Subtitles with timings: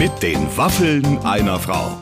[0.00, 1.98] Mit den Waffeln einer Frau.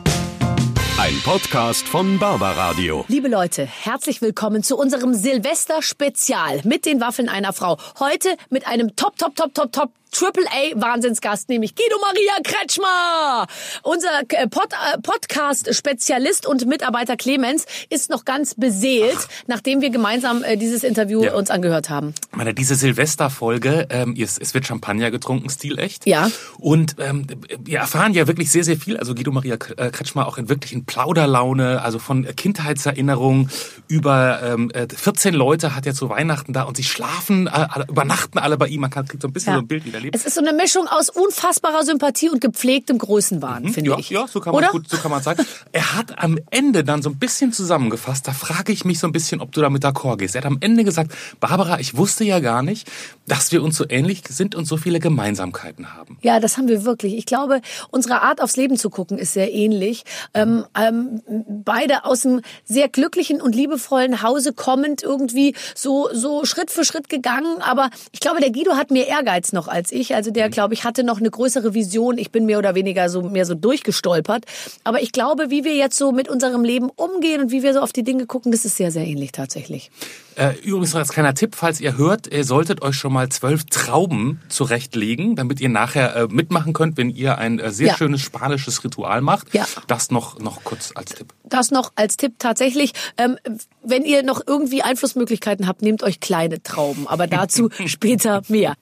[1.00, 3.04] Ein Podcast von Barbaradio.
[3.08, 7.76] Liebe Leute, herzlich willkommen zu unserem Silvester-Spezial mit den Waffeln einer Frau.
[7.98, 13.46] Heute mit einem Top, Top, Top, Top, Top Triple-A-Wahnsinnsgast, nämlich Guido Maria Kretschmer.
[13.82, 19.28] Unser äh, Pod äh, Podcast-Spezialist und Mitarbeiter Clemens ist noch ganz beseelt, Ach.
[19.46, 21.34] nachdem wir gemeinsam äh, dieses Interview ja.
[21.34, 22.14] uns angehört haben.
[22.32, 26.06] Meine, diese Silvesterfolge, ähm, es, es wird Champagner getrunken, stilecht.
[26.06, 26.30] Ja.
[26.58, 27.26] Und ähm,
[27.60, 28.96] wir erfahren ja wirklich sehr, sehr viel.
[28.96, 33.50] Also Guido Maria Kretschmer auch in wirklichen Plauderlaune, also von Kindheitserinnerungen
[33.88, 38.56] über ähm, 14 Leute hat er zu Weihnachten da und sie schlafen, äh, übernachten alle
[38.56, 38.80] bei ihm.
[38.80, 39.56] Man kriegt so ein bisschen ja.
[39.56, 40.16] so ein Bild wieder erlebt.
[40.16, 44.10] Es ist so eine Mischung aus unfassbarer Sympathie und gepflegtem Größenwahn, mhm, finde ja, ich.
[44.10, 44.72] Ja, so kann man Oder?
[44.72, 45.44] gut, so kann man sagen.
[45.72, 49.12] Er hat am Ende dann so ein bisschen zusammengefasst, da frage ich mich so ein
[49.12, 50.34] bisschen, ob du damit d'accord gehst.
[50.34, 52.88] Er hat am Ende gesagt, Barbara, ich wusste ja gar nicht,
[53.26, 56.18] dass wir uns so ähnlich sind und so viele Gemeinsamkeiten haben.
[56.22, 57.16] Ja, das haben wir wirklich.
[57.16, 60.04] Ich glaube, unsere Art aufs Leben zu gucken ist sehr ähnlich.
[60.34, 66.70] Ähm, ähm, beide aus einem sehr glücklichen und liebevollen Hause kommend irgendwie so, so Schritt
[66.70, 67.60] für Schritt gegangen.
[67.60, 70.14] Aber ich glaube, der Guido hat mehr Ehrgeiz noch als ich.
[70.14, 70.50] Also der, mhm.
[70.52, 72.18] glaube ich, hatte noch eine größere Vision.
[72.18, 74.44] Ich bin mehr oder weniger so mehr so durchgestolpert.
[74.84, 77.80] Aber ich glaube, wie wir jetzt so mit unserem Leben umgehen und wie wir so
[77.80, 79.90] auf die Dinge gucken, das ist sehr, sehr ähnlich tatsächlich.
[80.38, 83.64] Äh, übrigens noch als kleiner Tipp, falls ihr hört, ihr solltet euch schon mal zwölf
[83.64, 87.96] Trauben zurechtlegen, damit ihr nachher äh, mitmachen könnt, wenn ihr ein äh, sehr ja.
[87.96, 89.52] schönes spanisches Ritual macht.
[89.52, 89.66] Ja.
[89.88, 91.34] Das noch, noch kurz als Tipp.
[91.42, 92.92] Das noch als Tipp tatsächlich.
[93.16, 93.36] Ähm,
[93.82, 97.08] wenn ihr noch irgendwie Einflussmöglichkeiten habt, nehmt euch kleine Trauben.
[97.08, 98.74] Aber dazu später mehr.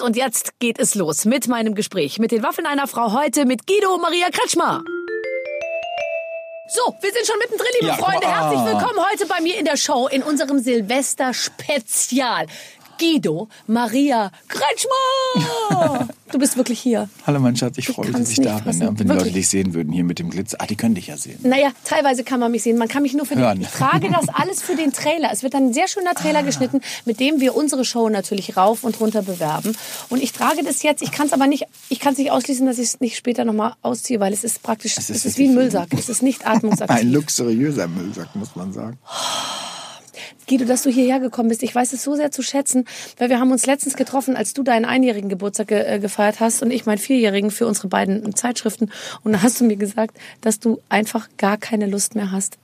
[0.00, 3.66] Und jetzt geht es los mit meinem Gespräch mit den Waffen einer Frau heute mit
[3.66, 4.84] Guido Maria Kretschmer.
[6.68, 8.28] So, wir sind schon mittendrin, liebe ja, Freunde.
[8.28, 12.46] Herzlich willkommen heute bei mir in der Show in unserem Silvester-Spezial.
[12.98, 16.08] Guido Maria Kretschmer.
[16.30, 17.08] Du bist wirklich hier.
[17.26, 18.80] Hallo mein Schatz, ich, ich freue mich, dass ich da bin.
[18.80, 20.58] Wenn die Leute dich sehen würden hier mit dem Glitzer.
[20.60, 21.38] Ah, die können dich ja sehen.
[21.42, 22.76] Naja, teilweise kann man mich sehen.
[22.76, 23.60] Man kann mich nur für Hören.
[23.60, 25.30] Den, ich trage das alles für den Trailer.
[25.32, 26.42] Es wird ein sehr schöner Trailer ah.
[26.42, 29.74] geschnitten, mit dem wir unsere Show natürlich rauf und runter bewerben.
[30.10, 31.02] Und ich trage das jetzt.
[31.02, 33.46] Ich kann es aber nicht, ich kann es nicht ausschließen, dass ich es nicht später
[33.46, 35.88] nochmal ausziehe, weil es ist praktisch, es ist, es ist wie ein Müllsack.
[35.96, 36.94] Es ist nicht atmungsaktiv.
[37.00, 38.98] ein luxuriöser Müllsack, muss man sagen.
[40.48, 41.62] Guido, dass du hierher gekommen bist.
[41.62, 42.84] Ich weiß es so sehr zu schätzen,
[43.18, 46.62] weil wir haben uns letztens getroffen, als du deinen einjährigen Geburtstag ge äh, gefeiert hast
[46.62, 48.90] und ich meinen vierjährigen für unsere beiden Zeitschriften.
[49.22, 52.58] Und da hast du mir gesagt, dass du einfach gar keine Lust mehr hast,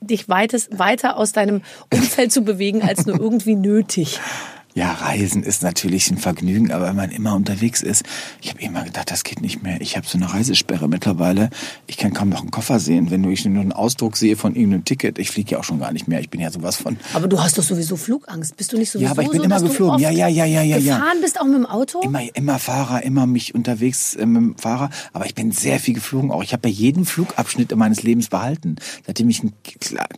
[0.00, 4.20] dich weites, weiter aus deinem Umfeld zu bewegen, als nur irgendwie nötig.
[4.76, 8.02] Ja, Reisen ist natürlich ein Vergnügen, aber wenn man immer unterwegs ist,
[8.42, 9.80] ich habe immer gedacht, das geht nicht mehr.
[9.80, 11.50] Ich habe so eine Reisesperre mittlerweile.
[11.86, 13.12] Ich kann kaum noch einen Koffer sehen.
[13.12, 15.92] Wenn ich nur einen Ausdruck sehe von irgendeinem Ticket, ich fliege ja auch schon gar
[15.92, 16.18] nicht mehr.
[16.18, 16.96] Ich bin ja sowas von.
[17.12, 18.56] Aber du hast doch sowieso Flugangst.
[18.56, 20.00] Bist du nicht sowieso Ja, aber ich bin so, immer geflogen.
[20.00, 20.76] Ja, ja, ja, ja, ja.
[20.76, 22.00] Gefahren bist auch mit dem Auto?
[22.00, 24.90] Immer, immer Fahrer, immer mich unterwegs äh, mit dem Fahrer.
[25.12, 26.42] Aber ich bin sehr viel geflogen auch.
[26.42, 28.74] Ich habe ja jeden Flugabschnitt meines Lebens behalten.
[29.06, 29.52] Seitdem ich ein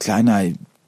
[0.00, 0.44] kleiner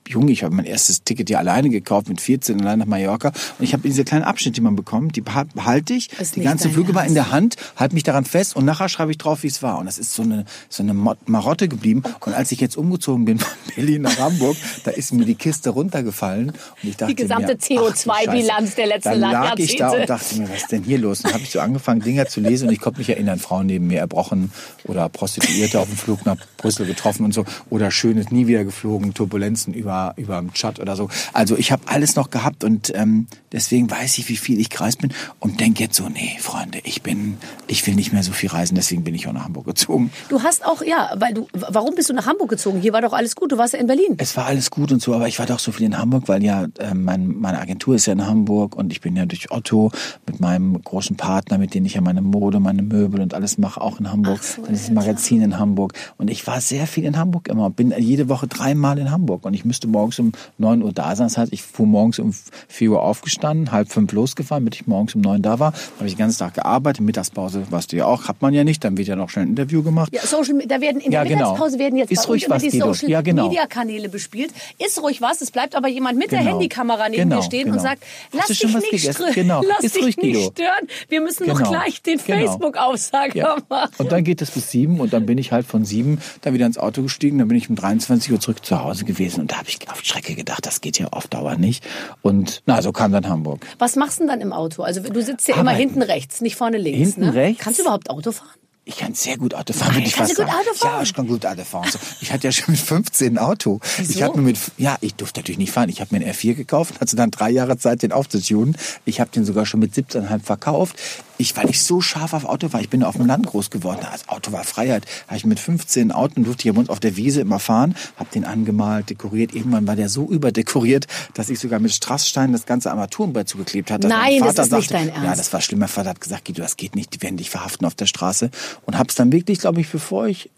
[0.08, 3.28] jung, ich habe mein erstes Ticket ja alleine gekauft mit 14 allein nach Mallorca.
[3.58, 6.12] Und ich habe diese kleinen Abschnitte, die man bekommt, die behalte ich.
[6.18, 9.10] Ist die ganze Flüge mal in der Hand, halte mich daran fest und nachher schreibe
[9.10, 9.78] ich drauf, wie es war.
[9.78, 12.02] Und das ist so eine so eine Marotte geblieben.
[12.04, 15.34] Oh und als ich jetzt umgezogen bin von Berlin nach Hamburg, da ist mir die
[15.34, 20.08] Kiste runtergefallen und ich dachte die gesamte CO2-Bilanz der letzten Dann lag ich da und
[20.08, 21.20] dachte mir, was ist denn hier los?
[21.20, 23.66] Und dann habe ich so angefangen, Dinger zu lesen und ich konnte mich erinnern, Frauen
[23.66, 24.52] neben mir erbrochen
[24.84, 29.14] oder Prostituierte auf dem Flug nach Brüssel getroffen und so oder schönes nie wieder geflogen,
[29.14, 31.08] Turbulenzen über über dem Chat oder so.
[31.32, 35.00] Also ich habe alles noch gehabt und ähm, deswegen weiß ich, wie viel ich gereist
[35.00, 38.50] bin und denke jetzt so, nee, Freunde, ich bin, ich will nicht mehr so viel
[38.50, 40.10] reisen, deswegen bin ich auch nach Hamburg gezogen.
[40.28, 42.80] Du hast auch, ja, weil du, warum bist du nach Hamburg gezogen?
[42.80, 44.16] Hier war doch alles gut, du warst ja in Berlin.
[44.18, 46.42] Es war alles gut und so, aber ich war doch so viel in Hamburg, weil
[46.42, 49.90] ja äh, mein, meine Agentur ist ja in Hamburg und ich bin ja durch Otto
[50.26, 53.80] mit meinem großen Partner, mit dem ich ja meine Mode, meine Möbel und alles mache,
[53.80, 54.42] auch in Hamburg.
[54.42, 57.70] So, Dann ist das Magazin in Hamburg und ich war sehr viel in Hamburg immer,
[57.70, 61.26] bin jede Woche dreimal in Hamburg und ich müsste morgens um 9 Uhr da sein.
[61.28, 62.34] Das heißt, ich fuhr morgens um
[62.68, 65.72] 4 Uhr aufgestanden, halb fünf losgefahren, damit ich morgens um 9 da war.
[65.96, 67.00] habe ich den ganzen Tag gearbeitet.
[67.04, 68.84] Mittagspause, weißt du ja auch, hat man ja nicht.
[68.84, 70.12] Dann wird ja noch schnell ein Interview gemacht.
[70.12, 71.52] Ja, Social, da werden in ja, der genau.
[71.52, 72.70] Mittagspause werden jetzt ist ruhig was, die.
[72.70, 73.48] Social ja, genau.
[73.48, 74.52] Media Kanäle bespielt.
[74.78, 75.40] Ist ruhig was.
[75.40, 76.42] Es bleibt aber jemand mit genau.
[76.42, 77.76] der Handykamera neben genau, dir stehen genau.
[77.76, 78.02] und sagt,
[78.32, 79.62] lass dich nicht, genau.
[79.68, 80.50] lass ist dich ruhig, nicht Guido.
[80.52, 80.88] stören.
[81.08, 81.70] Wir müssen noch Genau.
[81.70, 82.38] gleich den Genau.
[82.38, 83.90] Facebook-Aufsager machen.
[83.98, 86.66] Und dann geht es bis sieben und dann bin ich halt von sieben dann wieder
[86.66, 87.38] ins Auto gestiegen.
[87.38, 90.00] Dann bin ich um 23 Uhr zurück zu Hause gewesen und da habe ich auf
[90.00, 91.84] Strecke gedacht, das geht ja auf Dauer nicht.
[92.22, 93.66] Und na, so kam dann Hamburg.
[93.78, 94.82] Was machst du denn dann im Auto?
[94.82, 95.90] Also du sitzt ja immer Arbeiten.
[95.90, 96.98] hinten rechts, nicht vorne links.
[96.98, 97.34] Hinten ne?
[97.34, 97.62] rechts?
[97.62, 98.57] Kannst du überhaupt Auto fahren?
[98.88, 100.48] Ich kann sehr gut Auto fahren, würde ich fast sagen.
[100.50, 100.94] Auto fahren?
[100.96, 101.90] Ja, ich kann gut Auto fahren.
[101.90, 103.80] So, Ich hatte ja schon mit 15 ein Auto.
[103.98, 104.22] Ich Wieso?
[104.22, 105.90] habe mir mit, ja, ich durfte natürlich nicht fahren.
[105.90, 108.78] Ich habe mir einen R4 gekauft, hatte dann drei Jahre Zeit, den aufzutunen.
[109.04, 110.96] Ich habe den sogar schon mit 17,5 verkauft.
[111.36, 114.00] Ich, weil ich so scharf auf Auto war, ich bin auf dem Land groß geworden.
[114.02, 115.04] Das Auto war Freiheit.
[115.26, 117.60] Habe ich mit 15 ein Auto und durfte hier bei uns auf der Wiese immer
[117.60, 117.94] fahren.
[118.16, 119.54] Habe den angemalt, dekoriert.
[119.54, 124.08] Irgendwann war der so überdekoriert, dass ich sogar mit Strasssteinen das ganze Armaturenbrett zugeklebt hatte.
[124.08, 125.24] Nein, das ist nicht sagte, dein Ernst.
[125.24, 125.78] Ja, das war schlimm.
[125.78, 127.14] Mein Vater hat gesagt, Guido, das geht nicht.
[127.14, 128.50] Die werden dich verhaften auf der Straße.
[128.84, 130.50] Und habe es dann wirklich, glaube ich, bevor ich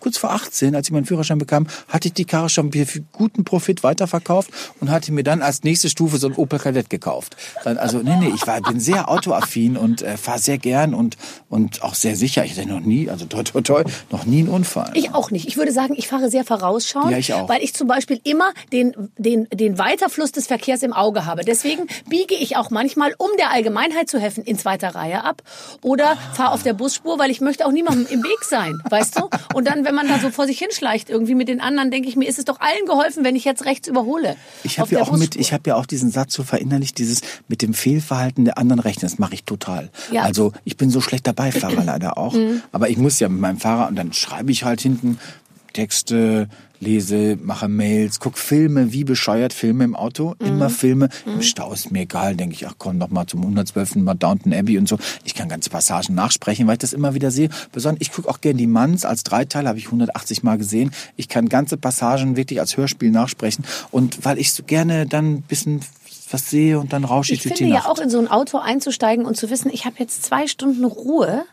[0.00, 3.44] kurz vor 18, als ich meinen Führerschein bekam, hatte ich die Karre schon für guten
[3.44, 4.50] Profit weiterverkauft
[4.80, 7.36] und hatte mir dann als nächste Stufe so ein Opel Kadett gekauft.
[7.64, 11.16] Dann, also nee, nee, ich war, bin sehr autoaffin und äh, fahre sehr gern und,
[11.48, 12.44] und auch sehr sicher.
[12.44, 14.90] Ich hatte noch nie, also toi, toi, toi, noch nie einen Unfall.
[14.94, 15.46] Ich auch nicht.
[15.48, 17.48] Ich würde sagen, ich fahre sehr vorausschauend, Ja, ich auch.
[17.48, 21.44] weil ich zum Beispiel immer den, den, den Weiterfluss des Verkehrs im Auge habe.
[21.44, 25.42] Deswegen biege ich auch manchmal, um der Allgemeinheit zu helfen, in zweiter Reihe ab
[25.82, 29.28] oder fahre auf der Busspur, weil ich möchte auch niemandem im Weg sein, weißt du?
[29.54, 32.16] Und dann, wenn man da so vor sich hinschleicht irgendwie mit den anderen, denke ich
[32.16, 34.36] mir, ist es doch allen geholfen, wenn ich jetzt rechts überhole.
[34.64, 35.40] Ich habe ja auch mit, Busspur.
[35.40, 39.02] ich habe ja auch diesen Satz so verinnerlicht, dieses mit dem Fehlverhalten der anderen rechnen,
[39.02, 39.90] das mache ich total.
[40.10, 40.22] Ja.
[40.22, 40.26] Mhm.
[40.26, 42.34] Also ich bin so schlechter Beifahrer leider auch,
[42.72, 45.18] aber ich muss ja mit meinem Fahrer und dann schreibe ich halt hinten
[45.78, 46.48] Texte,
[46.80, 50.46] lese, mache Mails, guck Filme, wie bescheuert Filme im Auto, Mhm.
[50.48, 51.08] immer Filme.
[51.24, 54.02] Im Stau ist mir egal, denke ich, ach komm, noch mal zum 112.
[54.02, 54.98] mal Downton Abbey und so.
[55.22, 57.48] Ich kann ganze Passagen nachsprechen, weil ich das immer wieder sehe.
[57.70, 60.90] Besonders, ich gucke auch gerne die Manns als Dreiteil, habe ich 180 Mal gesehen.
[61.14, 65.42] Ich kann ganze Passagen wirklich als Hörspiel nachsprechen und weil ich so gerne dann ein
[65.42, 65.80] bisschen
[66.32, 67.88] was sehe und dann rausche ich, Ich durch finde die ja Nacht.
[67.88, 71.44] auch in so ein Auto einzusteigen und zu wissen, ich habe jetzt zwei Stunden Ruhe.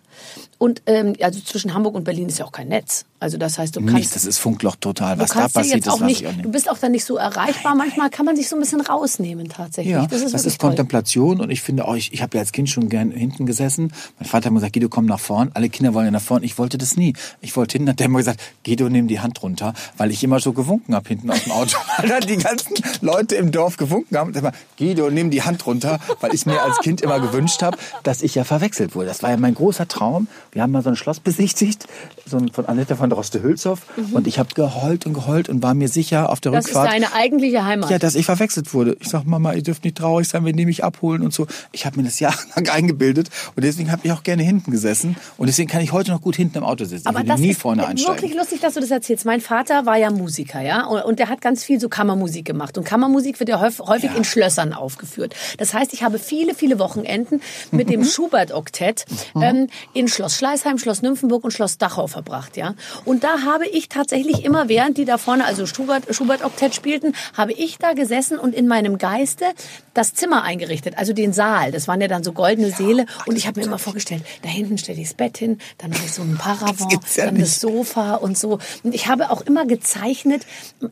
[0.57, 3.06] Und ähm, also zwischen Hamburg und Berlin ist ja auch kein Netz.
[3.18, 5.18] Also das heißt, du kannst Nichts, das ist Funkloch total.
[5.18, 6.52] Was da passiert, das auch weiß nicht, ich auch du nicht.
[6.52, 7.74] bist auch dann nicht so erreichbar.
[7.74, 9.94] Manchmal kann man sich so ein bisschen rausnehmen tatsächlich.
[9.94, 10.60] Ja, das ist, das ist.
[10.60, 13.94] Kontemplation und ich finde auch, ich, ich habe ja als Kind schon gern hinten gesessen.
[14.20, 15.50] Mein Vater hat immer gesagt, Guido, komm nach vorn.
[15.54, 16.44] Alle Kinder wollen ja nach vorn.
[16.44, 17.14] Ich wollte das nie.
[17.40, 20.42] Ich wollte hinten, hat der immer gesagt, Guido, nimm die Hand runter, weil ich immer
[20.42, 21.78] so gewunken habe hinten aus dem Auto.
[21.98, 24.34] weil dann die ganzen Leute im Dorf gewunken haben.
[24.34, 28.22] Immer, Guido, nimm die Hand runter, weil ich mir als Kind immer gewünscht habe, dass
[28.22, 29.08] ich ja verwechselt wurde.
[29.08, 30.28] Das war ja mein großer Traum.
[30.52, 31.88] Wir haben mal so ein Schloss besichtigt,
[32.26, 33.81] so ein von Annette von Droste-Hülshoff.
[34.12, 36.56] Und ich habe geheult und geheult und war mir sicher auf der Mhm.
[36.56, 36.94] das ist Rückfahrt.
[36.94, 37.90] deine eigentliche Heimat.
[37.90, 38.98] Ja, dass ich verwechselt wurde.
[39.00, 41.48] Ich sag, Mama, ihr dürft nicht traurig sein, wenn die mich abholen und so.
[41.72, 45.48] Ich habe mir das jahrelang eingebildet und deswegen habe ich auch gerne hinten gesessen und
[45.48, 47.07] deswegen kann ich heute noch gut hinten im Auto sitzen.
[47.07, 48.16] Aber ich das nie ist vorne einsteigen.
[48.22, 49.25] wirklich lustig, dass du das erzählst.
[49.25, 52.78] Mein Vater war ja Musiker, ja, und, der hat ganz viel so Kammermusik gemacht.
[52.78, 55.36] Und Kammermusik wird ja häufig, häufig in Schlössern aufgeführt.
[55.57, 57.42] Das heißt, ich habe viele, viele Wochenenden
[57.72, 59.06] mit dem Schubert-Oktett
[59.42, 62.74] ähm, in Schloss Schleißheim, Schloss Nymphenburg und Schloss Dachau verbracht, ja.
[63.03, 67.51] Und da habe ich tatsächlich immer, während die da vorne, also Schubert, Schubert-Oktett spielten, habe
[67.53, 69.45] ich da gesessen und in meinem Geiste
[69.94, 71.71] das Zimmer eingerichtet, also den Saal.
[71.71, 73.06] Das waren ja dann so goldene Säle.
[73.25, 76.03] Und ich habe mir immer vorgestellt, da hinten stelle ich das Bett hin, dann mache
[76.06, 77.45] ich so einen Paravent, ja dann nicht.
[77.47, 78.59] das Sofa und so.
[78.83, 80.45] Und ich habe auch immer gezeichnet.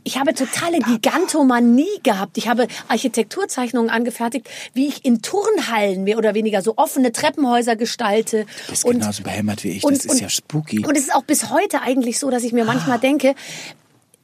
[0.03, 2.37] Ich habe totale Gigantomanie gehabt.
[2.37, 8.45] Ich habe Architekturzeichnungen angefertigt, wie ich in Turnhallen mehr oder weniger so offene Treppenhäuser gestalte.
[8.65, 9.83] Du bist genauso behämmert wie ich.
[9.83, 10.85] und- das ist und- ja spooky.
[10.85, 13.35] Und es ist auch bis heute eigentlich so, dass ich mir manchmal denke,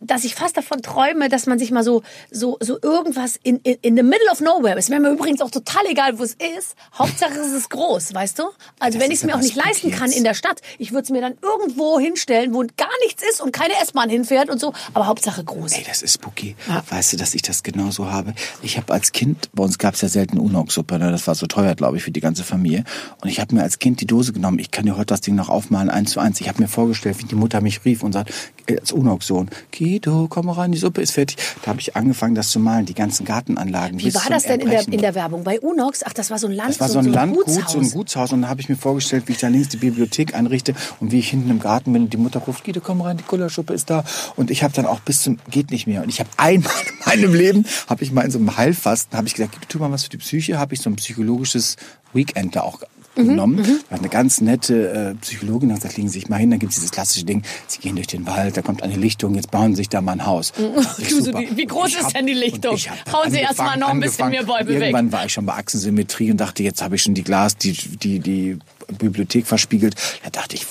[0.01, 3.77] dass ich fast davon träume, dass man sich mal so so so irgendwas in in,
[3.81, 4.77] in the middle of nowhere.
[4.77, 6.75] Es wäre mir übrigens auch total egal, wo es ist.
[6.97, 8.43] Hauptsache es ist groß, weißt du?
[8.79, 10.91] Also Das wenn ist ich es mir auch nicht leisten kann in der Stadt, ich
[10.91, 14.59] würde es mir dann irgendwo hinstellen, wo gar nichts ist und keine S-Bahn hinfährt und
[14.59, 14.73] so.
[14.93, 15.73] Aber Hauptsache groß.
[15.73, 16.55] Ey, das ist spooky.
[16.67, 16.83] Ja.
[16.89, 18.33] Weißt du, dass ich das genauso habe?
[18.61, 21.11] Ich habe als Kind, bei uns gab es ja selten Unox-Suppe, ne?
[21.11, 22.83] das war so teuer, glaube ich, für die ganze Familie.
[23.21, 24.59] Und ich habe mir als Kind die Dose genommen.
[24.59, 26.39] Ich kann dir heute das Ding noch aufmalen, eins zu eins.
[26.41, 28.31] Ich habe mir vorgestellt, wie die Mutter mich rief und sagt,
[28.67, 29.49] äh, als Unox-Sohn,
[29.89, 31.37] Guido, komm mal rein, die Suppe ist fertig.
[31.63, 33.99] Da habe ich angefangen, das zu malen, die ganzen Gartenanlagen.
[33.99, 35.43] Wie war das denn in der, in der Werbung?
[35.43, 36.03] Bei Unox?
[36.05, 37.71] Ach, das war so ein Land, Das war so ein Landgut, Gutshaus.
[37.71, 38.31] so ein Gutshaus.
[38.33, 41.19] Und da habe ich mir vorgestellt, wie ich da links die Bibliothek einrichte und wie
[41.19, 43.89] ich hinten im Garten bin und die Mutter ruft, Guido, komm rein, die Kullerschuppe ist
[43.89, 44.03] da.
[44.35, 46.03] Und ich habe dann auch bis zum, geht nicht mehr.
[46.03, 49.27] Und ich habe einmal in meinem Leben, habe ich mal in so einem Heilfasten, habe
[49.27, 51.77] ich gesagt, Guido, tu mal was für die Psyche, habe ich so ein psychologisches
[52.13, 52.81] Weekend da auch
[53.27, 53.65] genommen.
[53.89, 56.75] War eine ganz nette äh, Psychologin, hat gesagt, legen Sie sich mal hin, dann gibt's
[56.75, 59.77] dieses klassische Ding, Sie gehen durch den Wald, da kommt eine Lichtung, jetzt bauen Sie
[59.77, 60.51] sich da mal ein Haus.
[60.53, 61.41] Du so, super.
[61.55, 62.77] wie- groß ist hab- denn die Lichtung?
[63.11, 64.81] Hauen Sie erst mal noch ein bisschen mehr Bäume weg.
[64.81, 67.73] Irgendwann war ich schon bei Achsensymmetrie und dachte, jetzt habe ich schon die Glas, die,
[67.73, 68.57] die, die
[68.97, 69.95] Bibliothek verspiegelt.
[70.23, 70.65] Da dachte ich,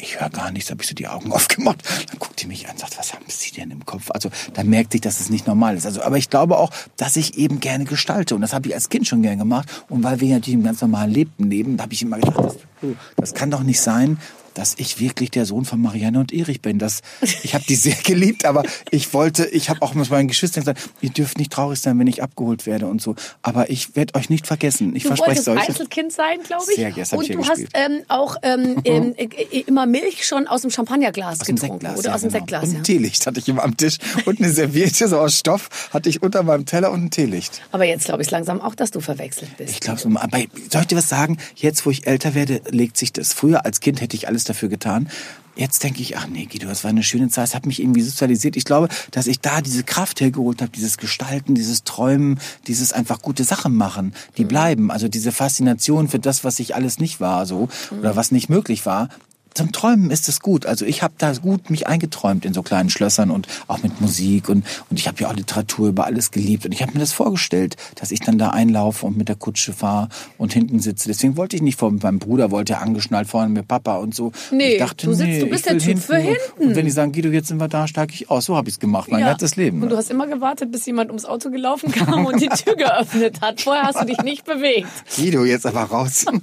[0.00, 1.82] ich höre gar nichts, habe ich so die Augen aufgemacht.
[2.08, 4.10] Dann guckt die mich an und sagt, was haben Sie denn im Kopf?
[4.10, 5.86] Also da merkt sich, dass es nicht normal ist.
[5.86, 8.34] Also, aber ich glaube auch, dass ich eben gerne gestalte.
[8.34, 9.68] Und das habe ich als Kind schon gern gemacht.
[9.88, 12.94] Und weil wir natürlich im ganz normalen Leben leben, habe ich immer gedacht, das oh,
[13.16, 14.18] das kann doch nicht sein,
[14.54, 16.78] dass ich wirklich der Sohn von Marianne und Erich bin.
[16.78, 17.00] Das,
[17.42, 20.80] ich habe die sehr geliebt, aber ich wollte, ich habe auch mit meinen Geschwistern gesagt,
[21.00, 23.14] ihr dürft nicht traurig sein, wenn ich abgeholt werde und so.
[23.42, 24.94] Aber ich werde euch nicht vergessen.
[24.96, 25.68] Ich Du verspreche es euch.
[25.68, 26.76] Einzelkind sein, glaube ich.
[26.76, 30.62] Sehr, hab und ich du hast ähm, auch ähm, ähm, äh, immer Milch schon aus
[30.62, 31.86] dem Champagnerglas Aus dem getrunken.
[31.86, 31.98] Sektglas.
[31.98, 32.38] oder ja, aus dem genau.
[32.38, 32.78] Sektglas, Und ja.
[32.78, 33.98] ein Teelicht hatte ich immer am Tisch.
[34.24, 37.62] Und eine Serviette so aus Stoff hatte ich unter meinem Teller und ein Teelicht.
[37.72, 39.70] Aber jetzt glaube ich langsam auch, dass du verwechselt bist.
[39.70, 41.38] Ich glaube, soll ich dir was sagen?
[41.56, 43.32] Jetzt, wo ich älter werde, legt sich das.
[43.32, 45.08] Früher als Kind hätte ich alles dafür getan.
[45.56, 47.48] Jetzt denke ich, ach nee, Guido, das war eine schöne Zeit.
[47.48, 48.56] Es hat mich irgendwie sozialisiert.
[48.56, 53.20] Ich glaube, dass ich da diese Kraft hergeholt habe, dieses Gestalten, dieses Träumen, dieses einfach
[53.20, 54.90] gute Sachen machen, die bleiben.
[54.90, 57.68] Also diese Faszination für das, was ich alles nicht war, so
[57.98, 59.08] oder was nicht möglich war.
[59.54, 60.64] Zum Träumen ist es gut.
[60.66, 64.48] Also ich habe da gut mich eingeträumt in so kleinen Schlössern und auch mit Musik
[64.48, 67.12] und und ich habe ja auch Literatur über alles geliebt und ich habe mir das
[67.12, 71.08] vorgestellt, dass ich dann da einlaufe und mit der Kutsche fahre und hinten sitze.
[71.08, 74.32] Deswegen wollte ich nicht vor meinem Bruder, wollte ja angeschnallt vorne mit Papa und so.
[74.50, 76.38] Nee, ich dachte, du sitzt- nee, du bist der Typ für und- hinten.
[76.68, 78.44] Und wenn die sagen, Guido, jetzt sind wir da, steige ich aus.
[78.46, 79.28] So habe ich es gemacht, mein Ja.
[79.30, 79.82] ganzes Leben.
[79.82, 83.40] Und du hast immer gewartet, bis jemand ums Auto gelaufen kam und die Tür geöffnet
[83.40, 83.60] hat.
[83.60, 84.88] Vorher hast du dich nicht bewegt.
[85.16, 86.24] Guido, jetzt aber raus.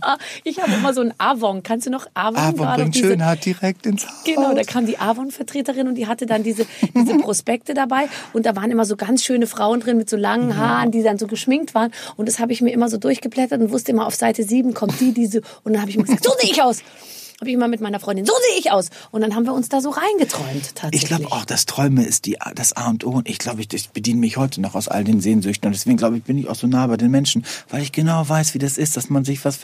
[0.43, 1.63] Ich habe immer so ein Avon.
[1.63, 2.55] Kannst du noch Avon?
[2.75, 4.23] Bringt diese- Schönheit direkt ins Haus.
[4.25, 8.55] Genau, da kam die Avon-Vertreterin und die hatte dann diese, diese Prospekte dabei und da
[8.55, 11.73] waren immer so ganz schöne Frauen drin mit so langen Haaren, die dann so geschminkt
[11.75, 14.73] waren und das habe ich mir immer so durchgeblättert und wusste immer, auf Seite 7
[14.73, 16.79] kommt die, diese und dann habe ich mir gesagt, so sehe ich aus.
[17.39, 18.89] Habe ich immer mit meiner Freundin, so sehe ich aus.
[19.11, 21.03] Und dann haben wir uns da so reingeträumt tatsächlich.
[21.03, 23.11] Ich glaube auch, das Träume ist die, das A und O.
[23.11, 25.67] Und ich glaube, ich, ich bediene mich heute noch aus all den Sehnsüchten.
[25.67, 28.27] Und deswegen glaube ich, bin ich auch so nah bei den Menschen, weil ich genau
[28.27, 29.57] weiß, wie das ist, dass man sich was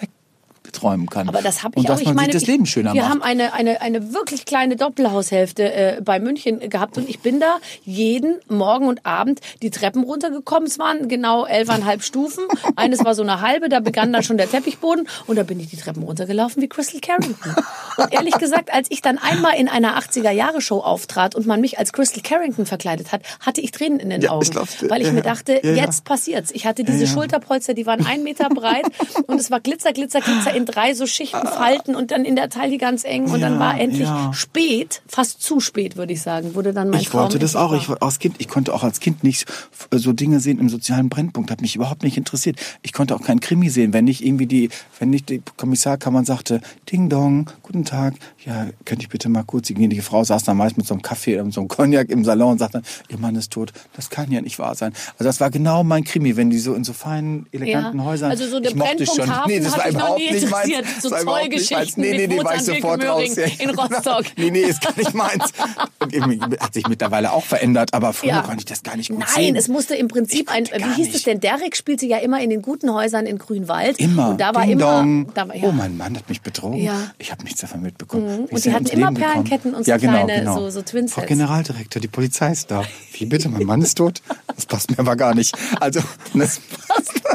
[0.74, 1.28] wegträumen kann.
[1.30, 1.94] Aber das habe und ich auch.
[1.94, 3.12] dass Ich man meine, sich das ich- Leben schöner wir macht.
[3.12, 7.58] haben eine, eine, eine wirklich kleine Doppelhaushälfte äh, bei München gehabt und ich bin da
[7.84, 10.68] jeden Morgen und Abend die Treppen runtergekommen.
[10.68, 12.44] Es waren genau elfeinhalb Stufen.
[12.76, 15.68] Eines war so eine halbe, da begann dann schon der Teppichboden und da bin ich
[15.70, 17.56] die Treppen runtergelaufen wie Crystal Carrington.
[17.98, 21.94] Und ehrlich gesagt, als ich dann einmal in einer 80er-Jahre-Show auftrat und man mich als
[21.94, 24.44] Crystal Carrington verkleidet hat, hatte ich Tränen in den Ja, Augen.
[24.44, 26.52] ich glaub, weil ich ja, mir dachte, ja, jetzt passiert's.
[26.52, 27.04] Ich hatte diese.
[27.04, 28.86] Schulterpolster, die waren ein Meter breit
[29.28, 32.50] und es war Glitzer, Glitzer, Glitzer in drei so Schichten Falten und dann in der
[32.50, 34.32] Taille ganz eng und dann Ja, war endlich ja.
[34.34, 37.74] spät, fast zu spät, würde ich sagen, wurde dann mein Ich Traum wollte das auch.
[37.74, 39.46] Ich, als kind, ich konnte auch als Kind nicht
[39.92, 41.52] so Dinge sehen im sozialen Brennpunkt.
[41.52, 42.58] Hat mich überhaupt nicht interessiert.
[42.82, 46.62] Ich konnte auch keinen Krimi sehen, wenn nicht irgendwie die, wenn nicht die Kommissarkammer sagte,
[46.92, 48.16] Ding Dong, guten Tag,
[48.46, 51.36] ja, könnte ich bitte mal kurz, die Frau saß da meist mit so einem Kaffee
[51.36, 53.74] oder mit so einem Cognac im Salon und sagte, ihr Mann ist tot.
[53.96, 54.94] Das kann ja nicht wahr sein.
[55.14, 58.06] Also das war genau mein Krimi, wenn die so in so feinen, eleganten Ja.
[58.06, 58.32] Häusern.
[58.32, 59.30] Also so der Brennpunkt schon.
[59.30, 60.86] Hafen Nee, das war überhaupt nicht interessiert.
[61.02, 62.04] So Zollgeschichten.
[62.04, 63.36] Nee, nee, mit nee, war ich Mozart sofort raus.
[63.36, 64.26] Möhring in Rostock.
[64.38, 65.44] Nee, nee, ist gar nicht meins.
[66.60, 68.42] Hat sich mittlerweile auch verändert, aber früher Ja.
[68.42, 69.56] konnte ich das gar nicht gut Nein, sehen.
[69.56, 71.28] es musste im Prinzip ein, wie hieß es nicht.
[71.28, 71.40] denn?
[71.40, 74.00] Derek spielte ja immer in den guten Häusern in Grünwald.
[74.00, 74.30] Immer.
[74.30, 75.68] Und da war Ding immer, da war, ja.
[75.68, 76.78] Oh, mein Mann hat mich betrogen.
[76.82, 77.12] Ja.
[77.18, 78.48] Ich habe nichts davon mitbekommen.
[78.50, 79.12] Wie Und die hatten immer?
[79.14, 80.56] Perlenketten und so ja, genau, kleine, genau.
[80.60, 81.14] so- so Twin-Sets.
[81.14, 82.84] Frau Generaldirektor, die Polizei ist da.
[83.14, 84.22] Wie bitte, mein Mann ist tot?
[84.56, 85.56] Das passt mir aber gar nicht.
[85.80, 86.00] Also,
[86.34, 86.60] das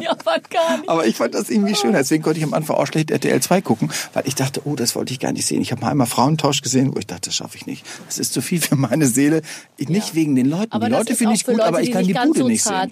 [0.02, 0.88] ja, war gar nicht.
[0.88, 1.92] aber ich fand das irgendwie schön.
[1.92, 4.94] Deswegen konnte ich am Anfang auch schlecht RTL 2 gucken, weil ich dachte, oh, das
[4.94, 5.60] wollte ich gar nicht sehen.
[5.60, 7.84] Ich habe mal einmal Frauentausch gesehen, wo ich dachte, das schaffe ich nicht.
[8.06, 9.42] Das ist zu viel für meine Seele.
[9.76, 10.72] Ich, nicht wegen den Leuten.
[10.72, 12.90] Aber die Leute finde ich gut, Leute, aber ich kann die Bude so nicht sehen.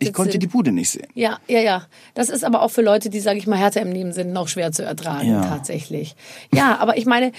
[0.00, 0.42] Ich konnte sind.
[0.42, 1.06] die Bude nicht sehen.
[1.14, 1.86] Ja, ja, ja.
[2.14, 4.48] Das ist aber auch für Leute, die, sage ich mal, härter im Leben sind, noch
[4.48, 5.42] schwer zu ertragen, Ja.
[5.42, 6.16] tatsächlich.
[6.52, 7.32] Ja, aber ich meine, äh,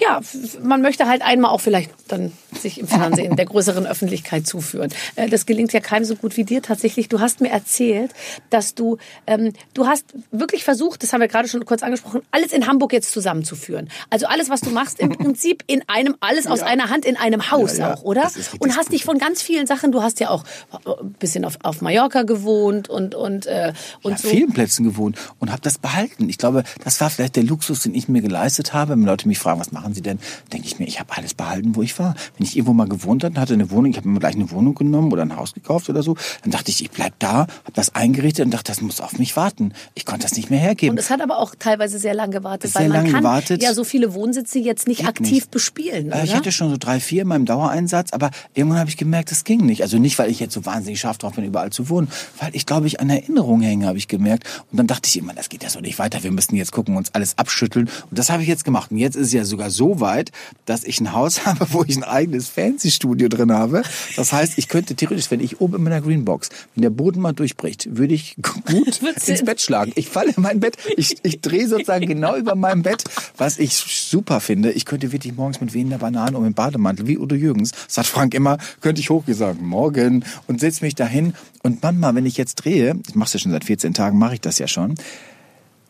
[0.00, 0.20] ja,
[0.62, 4.90] man möchte halt einmal auch vielleicht dann sich im Fernsehen der größeren Öffentlichkeit zuführen.
[5.16, 7.08] Äh, Das gelingt ja keinem so gut wie dir tatsächlich.
[7.08, 8.12] Du hast mir erzählt,
[8.50, 12.52] dass du, ähm, du hast wirklich versucht, das haben wir gerade schon kurz angesprochen, alles
[12.52, 13.88] in Hamburg jetzt zusammenzuführen.
[14.10, 17.50] Also alles, was du machst, im Prinzip in einem, alles aus einer Hand in einem
[17.50, 17.94] Haus Ja, ja.
[17.94, 18.30] auch, oder?
[18.58, 20.44] Und hast dich von ganz vielen Sachen, du hast ja auch
[20.86, 23.72] ein bisschen auf, auf Mallorca gewohnt und, und, äh,
[24.02, 24.28] und Ich so.
[24.28, 26.28] vielen Plätzen gewohnt und habe das behalten.
[26.28, 28.92] Ich glaube, das war vielleicht der Luxus, den ich mir geleistet habe.
[28.92, 30.18] Wenn Leute mich fragen, was machen sie denn,
[30.52, 32.14] denke ich mir, ich habe alles behalten, wo ich war.
[32.36, 34.74] Wenn ich irgendwo mal gewohnt hatte, hatte eine Wohnung, ich habe mir gleich eine Wohnung
[34.74, 37.94] genommen oder ein Haus gekauft oder so, dann dachte ich, ich bleib da, habe das
[37.94, 39.72] eingerichtet und dachte, das muss auf mich warten.
[39.94, 40.81] Ich konnte das nicht mehr hergeben.
[40.90, 43.62] Und es hat aber auch teilweise sehr lange gewartet, Sehr weil man kann gewartet.
[43.62, 45.50] ja so viele Wohnsitze jetzt nicht Geht aktiv nicht.
[45.50, 46.20] bespielen, oder?
[46.20, 49.30] Äh, Ich hatte schon so drei, vier in meinem Dauereinsatz, aber irgendwann habe ich gemerkt,
[49.30, 49.82] das ging nicht.
[49.82, 52.08] Also nicht, weil ich jetzt so wahnsinnig scharf drauf bin, überall zu wohnen,
[52.40, 54.44] weil ich glaube, ich an Erinnerungen hänge, habe ich gemerkt.
[54.70, 56.22] Und dann dachte ich immer, das geht ja so nicht weiter.
[56.22, 57.88] Wir müssen jetzt gucken, uns alles abschütteln.
[58.10, 58.90] Und das habe ich jetzt gemacht.
[58.90, 60.30] Und jetzt ist es ja sogar so weit,
[60.66, 63.82] dass ich ein Haus habe, wo ich ein eigenes Fancy-Studio drin habe.
[64.16, 67.32] Das heißt, ich könnte theoretisch, wenn ich oben in meiner Greenbox, wenn der Boden mal
[67.32, 69.92] durchbricht, würde ich gut ins Bett schlagen.
[69.94, 73.04] Ich falle in mein Bett, ich, ich drehe sozusagen genau über meinem Bett,
[73.36, 74.72] was ich super finde.
[74.72, 78.34] Ich könnte wirklich morgens mit wehender Banane und im Bademantel, wie Udo Jürgens, sagt Frank
[78.34, 81.34] immer, könnte ich hochgesagt, morgen, und setze mich dahin.
[81.62, 84.40] Und Mama, wenn ich jetzt drehe, ich mache ja schon seit 14 Tagen, mache ich
[84.40, 84.94] das ja schon,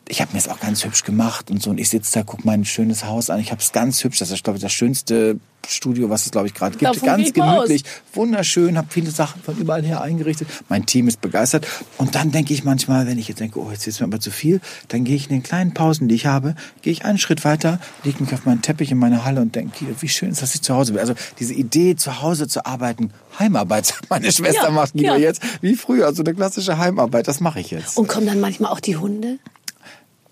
[0.07, 1.69] ich habe mir es auch ganz hübsch gemacht und so.
[1.69, 3.39] Und ich sitze da, guck mein schönes Haus an.
[3.39, 4.19] Ich habe es ganz hübsch.
[4.19, 6.83] Das ist, glaube ich, das schönste Studio, was es, glaube ich, gerade gibt.
[6.83, 7.83] Davon ganz gemütlich,
[8.13, 10.47] wunderschön, habe viele Sachen von überall her eingerichtet.
[10.67, 11.65] Mein Team ist begeistert.
[11.97, 14.31] Und dann denke ich manchmal, wenn ich jetzt denke, oh, jetzt ist mir aber zu
[14.31, 17.45] viel, dann gehe ich in den kleinen Pausen, die ich habe, gehe ich einen Schritt
[17.45, 20.53] weiter, lege mich auf meinen Teppich in meine Halle und denke, wie schön ist, dass
[20.53, 21.01] ich zu Hause bin.
[21.01, 25.17] Also diese Idee, zu Hause zu arbeiten, Heimarbeit, sagt meine Schwester Ja, macht Guido ja.
[25.17, 27.97] jetzt, wie früher, so eine klassische Heimarbeit, das mache ich jetzt.
[27.97, 29.39] Und kommen dann manchmal auch die Hunde?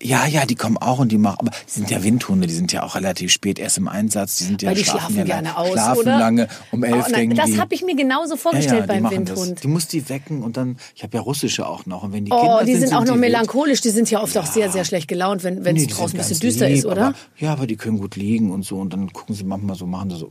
[0.04, 2.72] Ja, ja, die kommen auch und die machen, aber die sind ja Windhunde, die sind
[2.72, 5.48] ja auch relativ spät erst im Einsatz, die sind ja Weil die schlafen ja gerne
[5.48, 6.18] lang- aus, schlafen oder?
[6.18, 9.02] lange, um elf Oh, nein, das habe ich mir genauso ja, vorgestellt ja, die beim
[9.04, 9.38] machen das.
[9.38, 9.62] Windhund.
[9.62, 12.32] Die muss die wecken und dann, ich habe ja russische auch noch und wenn die
[12.32, 13.20] Oh, Kinder die sind auch noch die wild.
[13.20, 13.80] melancholisch.
[13.80, 16.40] Die sind ja oft auch sehr, sehr schlecht gelaunt, wenn wenn es draußen ein sind
[16.40, 17.06] bisschen düster lieb, ist, oder?
[17.08, 19.86] Aber, ja, aber die können gut liegen und so und dann gucken sie manchmal so,
[19.86, 20.30] machen sie so.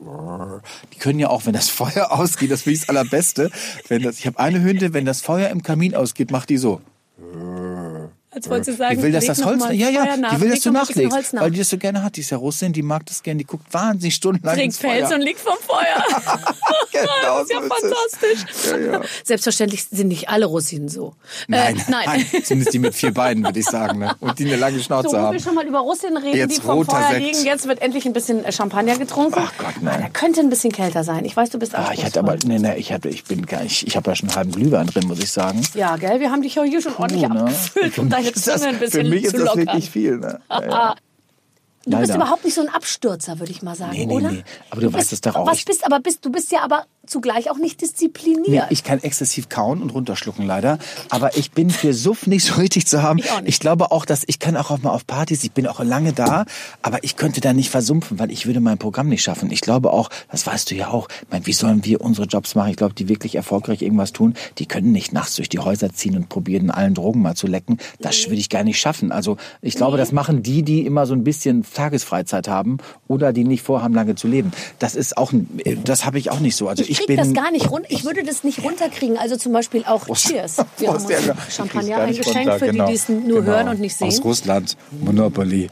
[0.94, 3.50] Die können ja auch, wenn das Feuer ausgeht, das finde ich das Allerbeste.
[3.88, 6.82] Wenn das, ich habe eine Hünde, wenn das Feuer im Kamin ausgeht, macht die so.
[8.34, 10.62] Als wolltest du sagen, Die will, dass das Holz, ja, ja, nach, die will, dass
[10.62, 11.42] du nachlegst, Holz nach.
[11.42, 12.16] weil die das so gerne hat.
[12.16, 14.92] Die ist ja Russin, die mag das gerne, die guckt wahnsinnig stundenlang trinkt ins Feuer.
[15.00, 16.46] Pelz und liegt vom Feuer.
[16.92, 18.72] Genau das ist ja so ist fantastisch.
[18.72, 19.02] Ja, ja.
[19.24, 21.14] Selbstverständlich sind nicht alle Rosinen so.
[21.48, 22.26] Nein, äh, nein.
[22.44, 24.00] Zumindest die mit vier Beinen, würde ich sagen.
[24.00, 24.14] Ne?
[24.20, 25.34] Und die eine lange Schnauze So, haben.
[25.34, 27.22] wir schon mal über Russland reden, Jetzt die vom Feuer Sekt.
[27.26, 27.46] liegen.
[27.46, 29.40] Jetzt wird endlich ein bisschen äh, Champagner getrunken.
[29.42, 29.96] Ach Gott, nein.
[29.96, 31.24] Ah, Der könnte ein bisschen kälter sein.
[31.26, 33.64] Ich weiß, du bist Ah, ich hatte aber, nee, nee, ich hatte, ich bin gar
[33.64, 35.62] nicht, ich habe ja schon einen halben Glühwein drin, muss ich sagen.
[35.74, 36.20] Ja, gell?
[36.20, 37.40] Wir haben dich ja hier schon ordentlich ne?
[37.42, 40.18] abgefüllt, deine Ist das- Zunge ein bisschen Für mich zu ist das wirklich viel.
[40.18, 40.40] Ne?
[40.50, 40.96] Ja, ja.
[41.84, 42.16] Du bist Leider.
[42.24, 44.32] überhaupt nicht so ein Abstürzer, würde ich mal sagen, Nee, nee, oder?
[44.32, 44.44] nee.
[44.70, 45.48] Aber du weißt bist, es doch auch.
[45.48, 48.48] Was bist, aber bist, du bist ja aber zugleich auch nicht diszipliniert.
[48.48, 50.78] Nee, ich kann exzessiv kauen und runterschlucken leider.
[51.10, 53.18] Aber ich bin für Suff nicht so richtig zu haben.
[53.18, 53.60] Ich auch nicht.
[53.60, 56.46] glaube auch, dass ich kann auch mal auf Partys, ich bin auch lange da,
[56.82, 59.52] aber ich könnte da nicht versumpfen, weil ich würde mein Programm nicht schaffen.
[59.52, 62.54] Ich glaube auch, das weißt du ja auch, ich meine, wie sollen wir unsere Jobs
[62.54, 62.70] machen?
[62.70, 66.16] Ich glaube, die wirklich erfolgreich irgendwas tun, die können nicht nachts durch die Häuser ziehen
[66.16, 67.80] und probieren, allen Drogen mal zu lecken.
[68.00, 69.12] Das würde ich gar nicht schaffen.
[69.12, 72.78] Also ich glaube, das machen die, die immer so ein bisschen Tagesfreizeit haben
[73.08, 74.52] oder die nicht vorhaben, lange zu leben.
[74.78, 75.50] Das ist auch, ein,
[75.84, 76.68] das habe ich auch nicht so.
[76.68, 77.88] Also ich ich, krieg bin das gar nicht runter.
[77.90, 79.18] Ich würde das nicht runterkriegen.
[79.18, 80.58] Also zum Beispiel auch Cheers.
[80.78, 82.86] Wir haben Prost, uns ja, ein ich Champagner nicht eingeschenkt runter, für genau.
[82.86, 83.44] die, die es nur Genau.
[83.44, 84.08] hören und nicht sehen.
[84.08, 85.70] Aus Russland, Monopoly.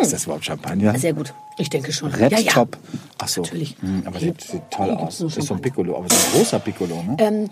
[0.00, 0.98] Ist das überhaupt Champagner?
[0.98, 1.34] Sehr gut.
[1.58, 2.10] Ich denke schon.
[2.12, 2.52] Red ja, ja.
[2.52, 2.76] Top.
[3.18, 3.42] Ach so.
[3.42, 3.76] Natürlich.
[3.80, 5.18] Hm, aber sieht, sieht toll aus.
[5.18, 5.60] Das ist so ein.
[5.60, 7.16] Piccolo, aber so ein großer Piccolo, ne?
[7.18, 7.50] Ähm,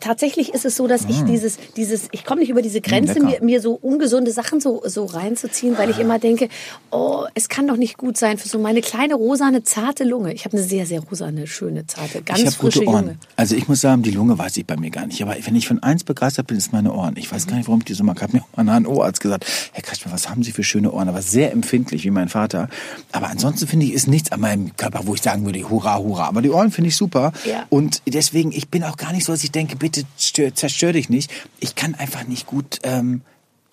[0.00, 3.26] tatsächlich ist es so, dass ich dieses, dieses, ich komme nicht über diese Grenze, lecker.
[3.26, 6.48] mir, mir so ungesunde Sachen so, so reinzuziehen, weil ich immer denke,
[6.90, 10.32] oh, es kann doch nicht gut sein für so meine kleine rosane, zarte Lunge.
[10.32, 13.04] Ich habe eine sehr, sehr rosane, schöne, zarte, ganz ich frische gute Ohren.
[13.06, 13.18] Junge.
[13.36, 15.22] Also ich muss sagen, die Lunge weiß ich bei mir gar nicht.
[15.22, 17.16] Aber wenn ich von eins begeistert bin, ist meine Ohren.
[17.16, 18.20] Ich weiß gar nicht, warum ich die so mag.
[18.22, 21.08] Hat mir auch mal ein Ohrarzt gesagt, Herr Kretschmer, was haben Sie für schöne Ohren?
[21.08, 22.68] Aber sehr empfindlich, wie mein Vater.
[23.12, 26.26] Aber ansonsten finde ich, ist nichts an meinem Körper, wo ich sagen würde, hurra, hurra.
[26.26, 27.32] Aber die Ohren finde ich super.
[27.44, 27.66] Ja.
[27.70, 31.08] Und deswegen, ich bin auch gar nicht so, dass ich denke, bitte stör, zerstör dich
[31.08, 31.30] nicht.
[31.60, 32.80] Ich kann einfach nicht gut...
[32.82, 33.22] Ähm,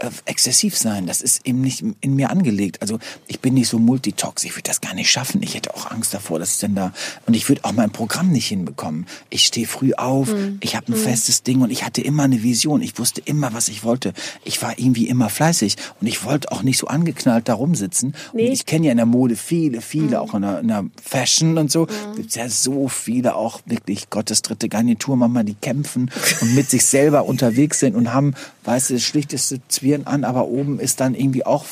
[0.04, 1.08] äh, exzessiv sein.
[1.08, 2.82] Das ist eben nicht in mir angelegt.
[2.82, 4.44] Also ich bin nicht so multitox.
[4.44, 5.42] Ich würde das gar nicht schaffen.
[5.42, 6.94] Ich hätte auch Angst davor, dass ich dann da
[7.26, 9.06] und ich würde auch mein Programm nicht hinbekommen.
[9.30, 10.30] Ich stehe früh auf.
[10.60, 12.82] Ich habe ein festes Ding und ich hatte immer eine Vision.
[12.82, 14.14] Ich wusste immer, was ich wollte.
[14.44, 18.14] Ich war irgendwie immer fleißig und ich wollte auch nicht so angeknallt da rumsitzen.
[18.34, 18.48] Nee.
[18.48, 21.58] Und ich kenne ja in der Mode viele, viele auch in der, in der Fashion
[21.58, 21.88] und so.
[22.16, 26.12] Gibt's ja so viele auch wirklich Gottes dritte Garnitur, Mama, die kämpfen
[26.42, 28.34] und mit sich selber unterwegs sind und haben,
[28.66, 31.66] weißt du, das schlichteste Zwirn an, aber oben ist dann irgendwie auch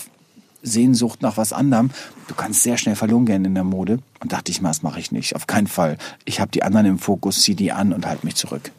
[0.62, 1.90] Sehnsucht nach was anderem.
[2.28, 3.98] Du kannst sehr schnell verloren gehen in der Mode.
[4.20, 5.36] Und dachte ich mal, das mache ich nicht.
[5.36, 5.98] Auf keinen Fall.
[6.26, 8.72] Ich habe die anderen im Fokus, zieh die an und halte mich zurück.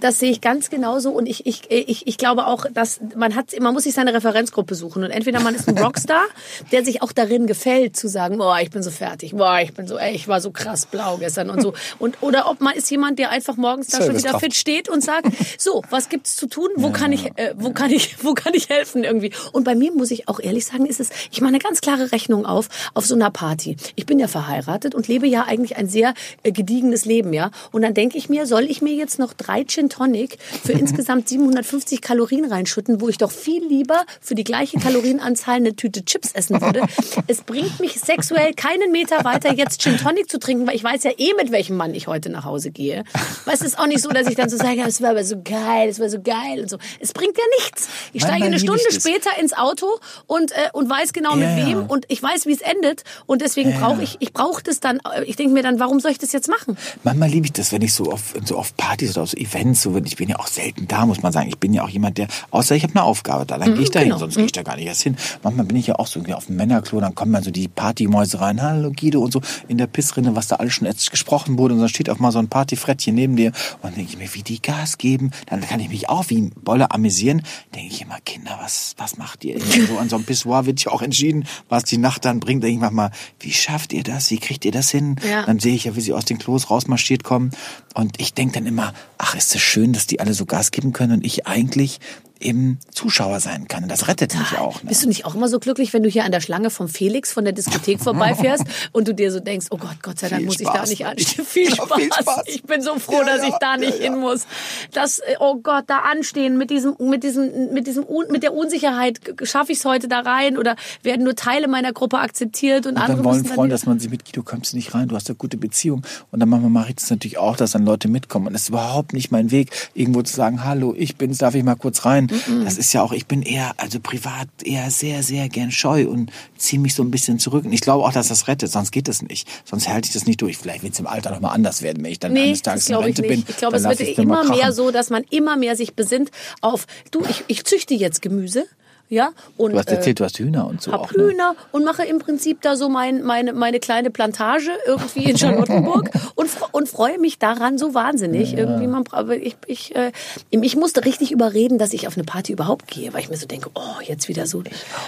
[0.00, 3.58] Das sehe ich ganz genauso und ich, ich, ich, ich glaube auch, dass man hat,
[3.60, 6.24] man muss sich seine Referenzgruppe suchen und entweder man ist ein Rockstar,
[6.72, 9.86] der sich auch darin gefällt zu sagen, boah, ich bin so fertig, boah, ich bin
[9.86, 12.90] so, ey, ich war so krass blau gestern und so und oder ob man ist
[12.90, 15.26] jemand, der einfach morgens da schon wieder fit steht und sagt,
[15.58, 18.68] so, was gibt's zu tun, wo kann ich, äh, wo kann ich, wo kann ich
[18.68, 19.32] helfen irgendwie?
[19.52, 22.12] Und bei mir muss ich auch ehrlich sagen, ist es, ich mache eine ganz klare
[22.12, 23.76] Rechnung auf auf so einer Party.
[23.94, 27.50] Ich bin ja verheiratet und lebe ja eigentlich ein sehr äh, gediegenes Leben, ja.
[27.70, 31.28] Und dann denke ich mir, soll ich mir jetzt noch drei Gin Tonic für insgesamt
[31.28, 36.32] 750 Kalorien reinschütten, wo ich doch viel lieber für die gleiche Kalorienanzahl eine Tüte Chips
[36.32, 36.82] essen würde.
[37.26, 41.04] Es bringt mich sexuell keinen Meter weiter, jetzt Gin Tonic zu trinken, weil ich weiß
[41.04, 43.04] ja eh, mit welchem Mann ich heute nach Hause gehe.
[43.44, 45.40] Weil es ist auch nicht so, dass ich dann so sage, es war aber so
[45.42, 46.78] geil, es war so geil und so.
[47.00, 47.88] Es bringt ja nichts.
[48.12, 49.86] Ich steige eine ich Stunde später ins Auto
[50.26, 51.66] und, äh, und weiß genau mit Ja, ja.
[51.66, 53.02] wem und ich weiß, wie es endet.
[53.26, 56.10] Und deswegen brauche ich, ich brauche das dann, äh, ich denke mir dann, warum soll
[56.12, 56.76] ich das jetzt machen?
[57.02, 59.96] Manchmal liebe ich das, wenn ich so auf, so auf Partys oder so Events, so
[59.96, 61.48] ich bin ja auch selten da, muss man sagen.
[61.48, 63.90] Ich bin ja auch jemand, der, außer ich habe eine Aufgabe da, dann gehe ich
[63.90, 64.18] da hin, genau.
[64.18, 65.16] sonst gehe ich da gar nicht erst hin.
[65.42, 67.68] Manchmal bin ich ja auch so irgendwie auf dem Männerklo, dann kommen dann so die
[67.68, 71.58] Partymäuse rein, hallo Guido und so in der Pissrinne, was da alles schon jetzt gesprochen
[71.58, 74.18] wurde und dann steht auf mal so ein Partyfrettchen neben dir und dann denke ich
[74.18, 77.42] mir, wie die Gas geben, dann kann ich mich auch wie ein Bolle amüsieren,
[77.74, 79.60] denke ich immer, Kinder, was, was macht ihr?
[79.60, 82.74] So an so einem Pissoir wird ja auch entschieden, was die Nacht dann bringt, denke
[82.74, 83.10] ich manchmal,
[83.40, 84.30] wie schafft ihr das?
[84.30, 85.16] Wie kriegt ihr das hin?
[85.28, 85.44] Ja.
[85.44, 87.50] Dann sehe ich ja, wie sie aus den Klos rausmarschiert kommen
[87.94, 90.92] und ich denke dann immer, ach, ist es schön, dass die alle so Gas geben
[90.92, 91.98] können und ich eigentlich
[92.40, 93.84] eben Zuschauer sein kann.
[93.84, 94.82] Und das rettet mich auch.
[94.82, 94.88] Ne?
[94.88, 97.32] Bist du nicht auch immer so glücklich, wenn du hier an der Schlange vom Felix
[97.32, 100.46] von der Diskothek vorbeifährst und du dir so denkst, oh Gott, Gott sei Dank Viel
[100.46, 100.90] muss ich da Spaß.
[100.90, 101.30] nicht anstehen.
[101.40, 102.22] Ja, Viel, viel Spaß.
[102.22, 102.42] Spaß.
[102.46, 104.46] Ich bin so froh, Ja, dass ja, ich da nicht hin muss.
[104.92, 109.20] Das, äh, oh Gott, da anstehen mit diesem, mit diesem, mit diesem, mit der Unsicherheit,
[109.42, 112.98] schaffe ich es heute da rein oder werden nur Teile meiner Gruppe akzeptiert und, Und
[112.98, 115.08] andere dann wollen müssen dann Freunde, dass man sie mit Guido kommst du nicht rein,
[115.08, 116.02] du hast eine gute Beziehung.
[116.30, 118.46] Und dann manchmal mache ich das natürlich auch, dass dann Leute mitkommen.
[118.48, 121.64] Und das ist überhaupt nicht mein Weg, irgendwo zu sagen, hallo, ich bin's, darf ich
[121.64, 122.29] mal kurz rein.
[122.64, 126.30] Das ist ja auch, ich bin eher, also privat eher sehr, sehr gern scheu und
[126.56, 127.64] ziehe mich so ein bisschen zurück.
[127.64, 129.48] Und ich glaube auch, dass das rettet, sonst geht das nicht.
[129.64, 130.58] Sonst halte ich das nicht durch.
[130.58, 132.96] Vielleicht wird es im Alter nochmal anders werden, wenn ich dann Nee, eines Tages in
[132.96, 133.30] ich Rente nicht.
[133.30, 133.44] bin.
[133.48, 137.22] Ich glaube, es wird immer mehr so, dass man immer mehr sich besinnt auf, du,
[137.28, 138.66] ich, ich züchte jetzt Gemüse.
[139.10, 141.12] Ja, und, Du hast äh, erzählt, du hast Hühner und so hab auch.
[141.12, 141.24] Ne?
[141.24, 146.10] Hühner und mache im Prinzip da so mein, meine, meine kleine Plantage irgendwie in Charlottenburg
[146.36, 148.56] und, und freue mich daran so wahnsinnig.
[148.56, 150.12] Irgendwie man, aber ich, ich, äh,
[150.50, 153.48] ich musste richtig überreden, dass ich auf eine Party überhaupt gehe, weil ich mir so
[153.48, 154.62] denke, oh, jetzt wieder so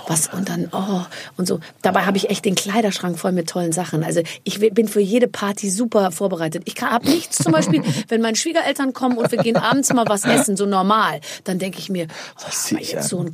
[0.08, 1.02] was und dann, oh,
[1.36, 1.60] und so.
[1.82, 4.02] Dabei habe ich echt den Kleiderschrank voll mit tollen Sachen.
[4.02, 6.64] Also ich bin für jede Party super vorbereitet.
[6.64, 10.24] Ich habe nichts zum Beispiel, wenn meine Schwiegereltern kommen und wir gehen abends mal was
[10.24, 12.08] essen, so normal, dann denke ich mir,
[12.40, 13.32] oh, jetzt so ein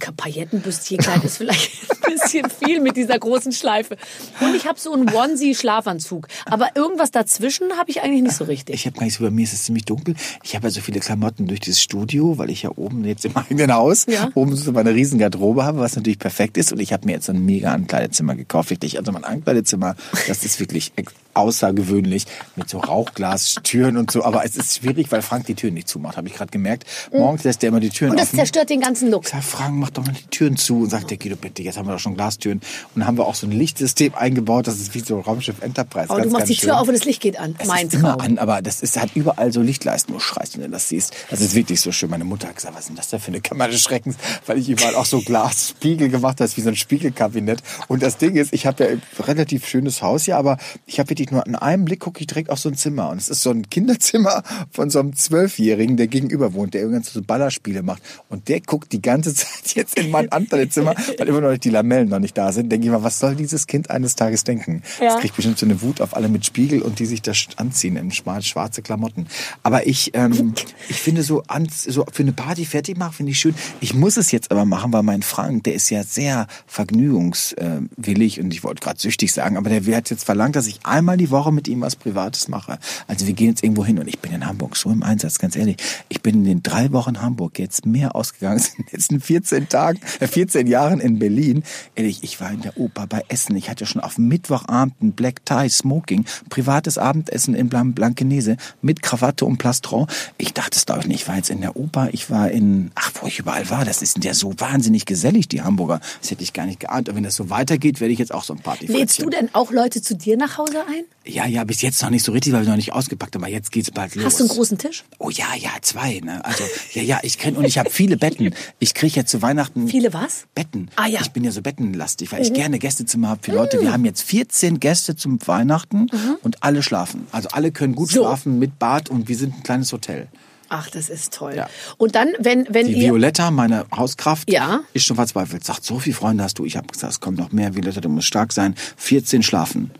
[0.63, 1.71] Paillettenbüstchenkleid ist vielleicht
[2.07, 3.97] ein bisschen viel mit dieser großen Schleife.
[4.41, 6.29] Und ich habe so einen Onesie-Schlafanzug.
[6.47, 8.75] Aber irgendwas dazwischen habe ich eigentlich nicht so richtig.
[8.75, 10.15] Ich habe gar nicht so, bei mir ist es ziemlich dunkel.
[10.43, 13.37] Ich habe ja so viele Klamotten durch dieses Studio, weil ich ja oben jetzt im
[13.37, 14.31] eigenen Haus Ja.
[14.35, 16.73] oben so meine riesen Garderobe habe, was natürlich perfekt ist.
[16.73, 18.71] Und ich habe mir jetzt so ein mega Ankleidezimmer gekauft.
[18.71, 18.99] Wirklich.
[18.99, 20.93] Also mein Ankleidezimmer, das ist wirklich
[21.35, 22.25] außergewöhnlich
[22.57, 24.25] mit so Rauchglastüren und so.
[24.25, 26.85] Aber es ist schwierig, weil Frank die Türen nicht zumacht, habe ich gerade gemerkt.
[27.13, 28.39] Morgens lässt er immer die Türen Und das offen.
[28.39, 29.25] zerstört den ganzen Look.
[29.25, 30.83] Ich sag, Frank, mach doch mal die Türen zu.
[30.83, 32.59] Und sagt der Guido, bitte, jetzt haben wir doch schon Glastüren.
[32.95, 36.11] Und dann haben wir auch so ein Lichtsystem eingebaut, das ist wie so Raumschiff Enterprise.
[36.11, 36.81] Aber du Ganz, machst ganz die Tür schön.
[36.81, 37.55] auf und das Licht geht an.
[37.59, 40.15] Es mein ist immer an, aber das ist, hat überall so Lichtleisten.
[40.15, 41.15] Du schreist, wenn du das siehst.
[41.31, 42.11] Das ist wirklich so schön.
[42.11, 44.17] Meine Mutter hat gesagt, was ist denn das da für eine Kammer des Schreckens?
[44.47, 47.63] Weil ich überall auch so Glasspiegel gemacht habe, wie so ein Spiegelkabinett.
[47.89, 50.57] Und das Ding ist, ich habe ja ein relativ schönes Haus hier, aber
[50.87, 53.11] ich habe wirklich nur an einem Blick gucke ich direkt auf so ein Zimmer.
[53.11, 57.03] Und es ist so ein Kinderzimmer von so einem Zwölfjährigen, der gegenüber wohnt, der irgendwann
[57.03, 58.03] so Ballerspiele macht.
[58.29, 61.71] Und der guckt die ganze Zeit jetzt in mein anderes Zimmer, weil immer noch die
[61.71, 62.71] Lamellen noch nicht da sind.
[62.71, 64.83] Denke ich mal, was soll dieses Kind eines Tages denken?
[65.01, 65.13] Ja.
[65.13, 67.97] Das kriegt bestimmt so eine Wut auf alle mit Spiegel und die sich da anziehen
[67.97, 69.27] in schwarz, schwarze Klamotten.
[69.63, 70.55] Aber ich, ähm,
[70.89, 73.55] ich finde so, an, so für eine Party fertig machen, finde ich schön.
[73.81, 78.53] Ich muss es jetzt aber machen, weil mein Frank, der ist ja sehr vergnügungswillig und
[78.53, 81.53] ich wollte gerade süchtig sagen, aber der hat jetzt verlangt, dass ich einmal die Woche
[81.53, 82.79] mit ihm was Privates mache.
[83.07, 85.57] Also wir gehen jetzt irgendwo hin und ich bin in Hamburg so im Einsatz, ganz
[85.57, 85.77] ehrlich.
[86.09, 89.69] Ich bin in den drei Wochen Hamburg jetzt mehr ausgegangen als in den letzten 14
[89.69, 91.63] Tagen, äh, 14 Jahren in Berlin.
[91.95, 93.57] Ehrlich, ich war in der Oper bei Essen.
[93.57, 99.03] Ich hatte schon auf Mittwochabend ein Black Tie Smoking, privates Abendessen in Blan Blankenese mit
[99.03, 100.07] Krawatte und Plastron.
[100.37, 101.23] Ich dachte es glaube ich nicht.
[101.23, 103.85] Ich war jetzt in der Oper, ich war in, ach, wo ich überall war.
[103.85, 106.01] Das ist ja so wahnsinnig gesellig, die Hamburger.
[106.21, 107.09] Das hätte ich gar nicht geahnt.
[107.09, 109.49] Und wenn das so weitergeht, werde ich jetzt auch so ein Party Lädst du denn
[109.53, 111.05] auch Leute zu dir nach Hause ein?
[111.29, 113.45] Ja, ja, bis jetzt noch nicht so richtig, weil wir noch nicht ausgepackt haben.
[113.45, 114.25] Aber jetzt geht's bald los.
[114.25, 115.05] Hast du einen großen Tisch?
[115.19, 116.21] Oh ja, ja, zwei.
[116.21, 116.43] Ne?
[116.45, 116.65] Also
[116.95, 118.55] ja, ja, ich kenn und ich habe viele Betten.
[118.79, 120.45] Ich kriege jetzt zu Weihnachten Viele was?
[120.55, 120.91] Betten.
[120.97, 121.19] Ah, ja.
[121.19, 121.25] Mhm.
[121.27, 123.81] Ich bin ja so bettenlastig, weil ich gerne Gästezimmer habe für Leute.
[123.81, 126.07] Wir haben jetzt 14 Gäste zum Weihnachten
[126.43, 127.27] und alle schlafen.
[127.31, 128.15] Also alle können gut Mhm.
[128.15, 128.21] So.
[128.23, 130.29] schlafen mit Bad und wir sind ein kleines Hotel.
[130.71, 131.55] Ach, das ist toll.
[131.57, 131.69] Ja.
[131.99, 133.09] Und dann, wenn, wenn Die ihr...
[133.13, 134.81] Violetta, meine Hauskraft, Ja.
[134.95, 135.65] ist schon verzweifelt.
[135.65, 136.65] Sagt, so viele Freunde hast du.
[136.67, 137.75] Ich habe gesagt, es kommt noch mehr.
[137.75, 138.75] Violetta, du musst stark sein.
[138.97, 139.91] 14 schlafen.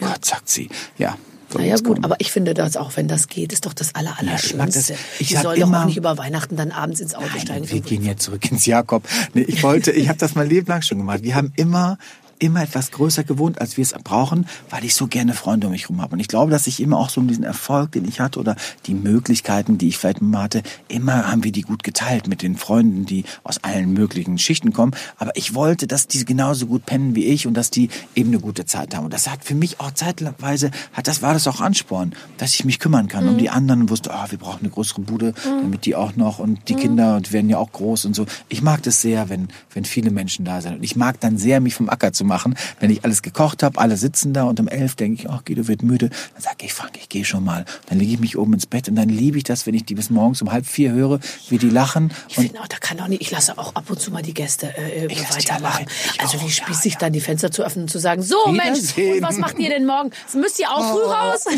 [0.00, 0.68] Oh Gott, sagt sie.
[0.98, 1.16] Ja.
[1.52, 2.04] so Naja gut, kommen.
[2.04, 4.92] aber ich finde das auch, wenn das geht, ist doch das aller, Allerschönste.
[4.94, 5.00] das.
[5.18, 7.60] Ich Die soll doch immer- auch nicht über Weihnachten dann abends ins Auto steigen.
[7.62, 9.04] Nein, wir gehen jetzt zurück ins Jakob.
[9.34, 11.22] Nee, ich wollte, ich habe das mein Leben lang schon gemacht.
[11.22, 11.98] Wir haben immer
[12.38, 15.82] immer etwas größer gewohnt, als wir es brauchen, weil ich so gerne Freunde um mich
[15.82, 16.14] herum habe.
[16.14, 18.56] Und ich glaube, dass ich immer auch so um diesen Erfolg, den ich hatte oder
[18.86, 22.56] die Möglichkeiten, die ich vielleicht mal hatte, immer haben wir die gut geteilt mit den
[22.56, 24.92] Freunden, die aus allen möglichen Schichten kommen.
[25.16, 28.40] Aber ich wollte, dass die genauso gut pennen wie ich und dass die eben eine
[28.40, 29.04] gute Zeit haben.
[29.04, 32.64] Und das hat für mich auch zeitweise, hat das, war das auch Ansporn, dass ich
[32.64, 35.86] mich kümmern kann um die anderen und wusste, ah, wir brauchen eine größere Bude, damit
[35.86, 38.26] die auch noch und die Kinder, die werden ja auch groß und so.
[38.48, 40.76] Ich mag das sehr, wenn, wenn viele Menschen da sind.
[40.76, 42.54] Und ich mag dann sehr, mich vom Acker zu machen.
[42.80, 45.68] Wenn ich alles gekocht habe, alle sitzen da und um elf denke ich, ach, Guido
[45.68, 46.08] wird müde.
[46.34, 47.64] Dann sage ich, Frank, ich gehe schon mal.
[47.88, 49.94] Dann lege ich mich oben ins Bett und dann liebe ich das, wenn ich die
[49.94, 52.12] bis morgens um halb vier höre, wie die lachen.
[52.28, 54.34] Ich finde auch, da kann auch nicht, ich lasse auch ab und zu mal die
[54.34, 55.86] Gäste äh, die weitermachen.
[56.18, 56.98] Also wie ja, spießig ja.
[57.00, 59.86] dann die Fenster zu öffnen und zu sagen, so Mensch, und was macht ihr denn
[59.86, 60.10] morgen?
[60.34, 61.44] Müsst ihr auch früh raus?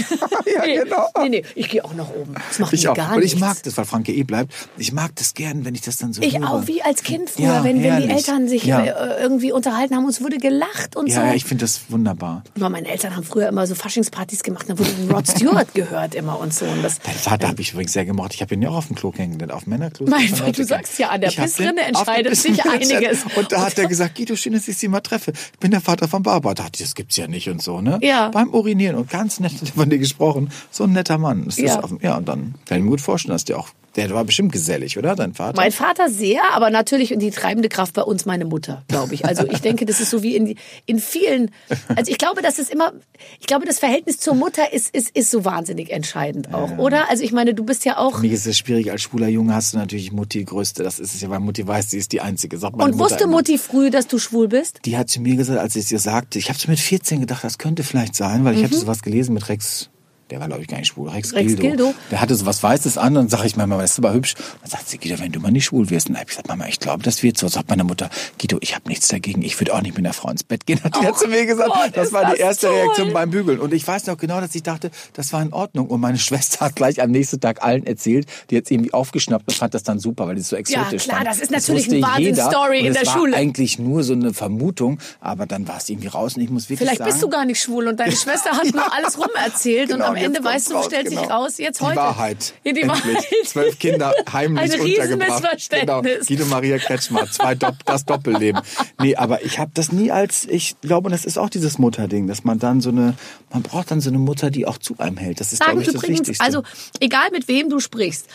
[0.47, 1.07] Ja, nee, genau.
[1.23, 2.35] nee, nee, ich gehe auch nach oben.
[2.49, 2.95] Das macht Ich mir auch.
[2.97, 3.41] gar Und ich nichts.
[3.41, 4.53] mag das, weil Franke eh bleibt.
[4.77, 6.51] Ich mag das gern, wenn ich das dann so Ich höre.
[6.51, 8.09] auch, wie als Kind früher, Ja, wenn, wenn die.
[8.09, 8.83] Eltern sich Ja.
[8.85, 11.21] äh, irgendwie unterhalten haben, uns wurde gelacht und Ja, so.
[11.21, 12.43] ja, ich finde das wunderbar.
[12.57, 16.39] Aber meine Eltern haben früher immer so Faschingspartys gemacht, da wurde Rod Stewart gehört immer
[16.41, 16.65] und so.
[16.65, 18.35] Und das, Dein Vater habe ich übrigens sehr gemocht.
[18.35, 20.07] Ich habe ihn ja auch auf dem Klo kennengelernt, auf Männerklo.
[20.09, 23.25] Mein fand du sagst ja, an der Pissrinne entscheidet sich einiges.
[23.37, 25.33] Und da hat er gesagt, Guido, schön, dass ich Sie mal treffe.
[25.53, 26.55] Ich bin der Vater von Barbara.
[26.55, 27.99] Da dachte ich, das gibt's ja nicht und so, ne?
[28.03, 28.29] Ja.
[28.31, 30.51] Beim Urinieren und ganz nett von dir gesprochen.
[30.71, 31.47] So ein netter Mann.
[31.47, 31.81] Ist das Ja.
[31.81, 33.69] auf, ja, und dann kann ich mir gut vorstellen, dass der auch,
[33.99, 35.17] der war bestimmt gesellig, oder?
[35.17, 35.61] Dein Vater?
[35.61, 39.25] Mein Vater sehr, aber natürlich die treibende Kraft bei uns meine Mutter, glaube ich.
[39.25, 40.57] Also ich denke, das ist so wie in,
[40.87, 41.51] in vielen.
[41.95, 42.93] Also ich glaube, das ist immer.
[43.41, 47.11] Ich glaube, das Verhältnis zur Mutter ist ist ist so wahnsinnig entscheidend auch, oder?
[47.11, 48.17] Also ich meine, du bist ja auch.
[48.17, 50.83] Für mich ist es schwierig, als schwuler Junge hast du natürlich Mutti größte.
[50.83, 52.59] Das ist es ja, weil Mutti weiß, sie ist die Einzige.
[52.59, 53.33] Sagt meine Und Mutter wusste immer.
[53.33, 54.81] Mutti früh, dass du schwul bist?
[54.85, 57.21] Die hat zu mir gesagt, als ich es ihr sagte, ich habe so mit 14
[57.21, 59.91] gedacht, das könnte vielleicht sein, weil ich hatte sowas gelesen mit Rex,
[60.31, 61.33] der war glaube ich gar nicht schwul, Rex.
[61.35, 61.63] Rex Gildo.
[61.63, 61.95] Gildo.
[62.11, 64.35] Der hatte so was Weißes an und sage ich Mama, das ist aber hübsch.
[64.61, 66.09] Dann sagt sie, Guido, wenn du mal nicht schwul wirst.
[66.09, 67.49] Und dann hab ich gesagt, Mama, ich glaube, das wird so.
[67.49, 68.11] Sagt meine Mutter,
[68.41, 70.83] Guido, ich habe nichts dagegen, ich würde auch nicht mit einer Frau ins Bett gehen.
[70.83, 72.77] Hat die Oh hat zu mir gesagt, Gott, das war die das erste toll.
[72.77, 73.59] Reaktion beim Bügeln.
[73.59, 75.87] Und ich weiß noch genau, dass ich dachte, das war in Ordnung.
[75.89, 79.55] Und meine Schwester hat gleich am nächsten Tag allen erzählt, die jetzt irgendwie aufgeschnappt und
[79.55, 81.29] fand das dann super, weil die so exotisch klar, fand.
[81.29, 83.37] das ist natürlich wusste eine Wahnsinnsstory in der war Schule.
[83.37, 86.81] eigentlich nur so eine Vermutung, aber dann war es irgendwie raus und ich muss wirklich
[86.81, 89.89] Vielleicht sagen, bist du gar nicht schwul und deine Schwester hat nur alles rum erzählt
[89.91, 91.43] Genau, und am Ende weißt du, stellt sich genau.
[91.43, 91.97] raus, jetzt die heute.
[91.97, 92.55] Wahrheit.
[92.65, 93.05] Ja, die Endlich.
[93.05, 93.25] Wahrheit.
[93.47, 95.71] Zwölf Kinder heimlich Ein untergebracht.
[95.71, 96.03] Genau.
[96.03, 98.63] Guido Maria Kretschmer, zwei Dopp das Doppelleben.
[99.01, 102.45] Nee, aber ich habe das nie als, ich glaube, das ist auch dieses Mutterding, dass
[102.45, 103.15] man dann so eine,
[103.51, 105.41] man braucht dann so eine Mutter, die auch zu einem hält.
[105.41, 106.45] Das ist, Sagen glaube ich, das übrigens, Wichtigste.
[106.45, 106.63] also
[107.01, 108.27] egal mit wem du sprichst,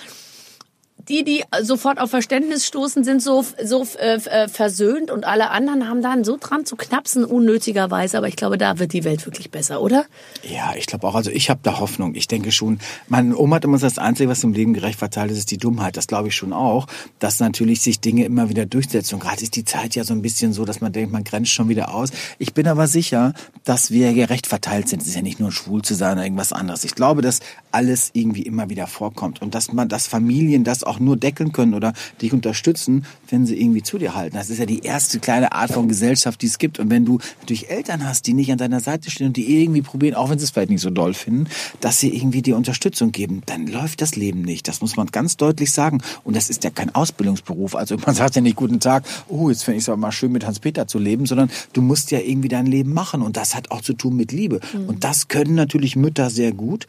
[1.09, 5.89] die, die sofort auf Verständnis stoßen, sind so, so äh, äh, versöhnt und alle anderen
[5.89, 8.17] haben dann so dran zu knapsen, unnötigerweise.
[8.17, 10.05] Aber ich glaube, da wird die Welt wirklich besser, oder?
[10.43, 11.15] Ja, ich glaube auch.
[11.15, 12.15] Also ich habe da Hoffnung.
[12.15, 12.79] Ich denke schon.
[13.07, 15.57] Meine Oma hat immer gesagt, das Einzige, was im Leben gerecht verteilt ist, ist die
[15.57, 15.97] Dummheit.
[15.97, 16.87] Das glaube ich schon auch,
[17.19, 19.15] dass natürlich sich Dinge immer wieder durchsetzen.
[19.15, 21.51] Und gerade ist die Zeit ja so ein bisschen so, dass man denkt, man grenzt
[21.51, 22.09] schon wieder aus.
[22.39, 25.01] Ich bin aber sicher, dass wir gerecht verteilt sind.
[25.01, 26.83] Es ist ja nicht nur schwul zu sein oder irgendwas anderes.
[26.85, 30.92] Ich glaube, dass alles irgendwie immer wieder vorkommt und dass man, dass Familien das auch
[30.99, 34.36] nur deckeln können oder dich unterstützen, wenn sie irgendwie zu dir halten.
[34.36, 36.79] Das ist ja die erste kleine Art von Gesellschaft, die es gibt.
[36.79, 39.82] Und wenn du natürlich Eltern hast, die nicht an deiner Seite stehen und die irgendwie
[39.82, 41.47] probieren, auch wenn sie es vielleicht nicht so doll finden,
[41.79, 44.67] dass sie irgendwie dir Unterstützung geben, dann läuft das Leben nicht.
[44.67, 46.01] Das muss man ganz deutlich sagen.
[46.23, 47.75] Und das ist ja kein Ausbildungsberuf.
[47.75, 50.32] Also man sagt ja nicht guten Tag, oh, jetzt finde ich es aber mal schön,
[50.32, 53.21] mit Hans-Peter zu leben, sondern du musst ja irgendwie dein Leben machen.
[53.21, 54.60] Und das hat auch zu tun mit Liebe.
[54.88, 56.88] Und das können natürlich Mütter sehr gut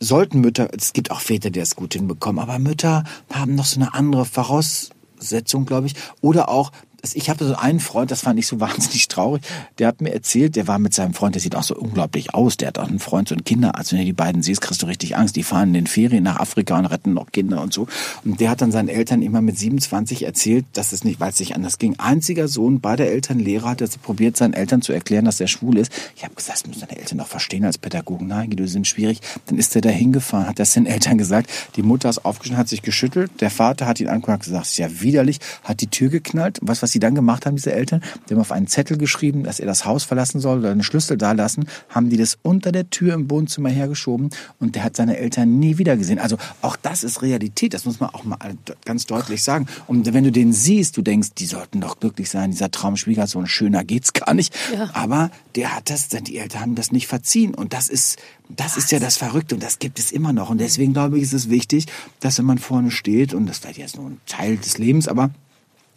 [0.00, 3.78] sollten Mütter, es gibt auch Väter, die das gut hinbekommen, aber Mütter haben noch so
[3.78, 5.94] eine andere Voraussetzung, glaube ich.
[6.22, 6.72] Oder auch,
[7.14, 9.42] ich habe so einen Freund, das fand ich so wahnsinnig traurig,
[9.78, 12.56] der hat mir erzählt, der war mit seinem Freund, der sieht auch so unglaublich aus,
[12.56, 14.86] der hat auch einen Freund, so einen Kinderarzt, wenn du die beiden siehst, kriegst du
[14.86, 15.36] richtig Angst.
[15.36, 17.86] Die fahren in den Ferien nach Afrika und retten noch Kinder und so.
[18.24, 21.40] Und der hat dann seinen Eltern immer mit 27 erzählt, dass es nicht, weil es
[21.40, 21.98] nicht anders ging.
[21.98, 25.78] Einziger Sohn, beide Eltern Lehrer, hat jetzt probiert, seinen Eltern zu erklären, dass er schwul
[25.78, 25.92] ist.
[26.16, 28.26] Ich habe gesagt, das müssen deine Eltern doch verstehen als Pädagogen.
[28.26, 29.20] Nein, die sind schwierig.
[29.46, 31.50] Dann ist er da hingefahren, hat das den Eltern gesagt.
[31.76, 33.30] Die Mutter ist aufgestanden, hat sich geschüttelt.
[33.40, 36.58] Der Vater hat ihn angeguckt und gesagt, das ist ja widerlich, hat die Tür geknallt.
[36.60, 39.44] Und was, was sie dann gemacht haben, diese Eltern, die haben auf einen Zettel geschrieben,
[39.44, 42.72] dass er das Haus verlassen soll oder einen Schlüssel da lassen, haben die das unter
[42.72, 46.18] der Tür im Wohnzimmer hergeschoben und der hat seine Eltern nie wieder gesehen.
[46.18, 48.38] Also auch das ist Realität, das muss man auch mal
[48.84, 49.66] ganz deutlich sagen.
[49.86, 53.84] Und wenn du den siehst, du denkst, die sollten doch glücklich sein, dieser Traumschwiegersohn, schöner
[53.84, 54.52] geht's gar nicht.
[54.74, 54.90] Ja.
[54.92, 58.90] Aber der hat das, die Eltern haben das nicht verziehen und das ist, das ist
[58.90, 60.50] ja das Verrückte und das gibt es immer noch.
[60.50, 61.86] Und deswegen glaube ich, ist es wichtig,
[62.18, 65.30] dass wenn man vorne steht und das wird jetzt nur ein Teil des Lebens, aber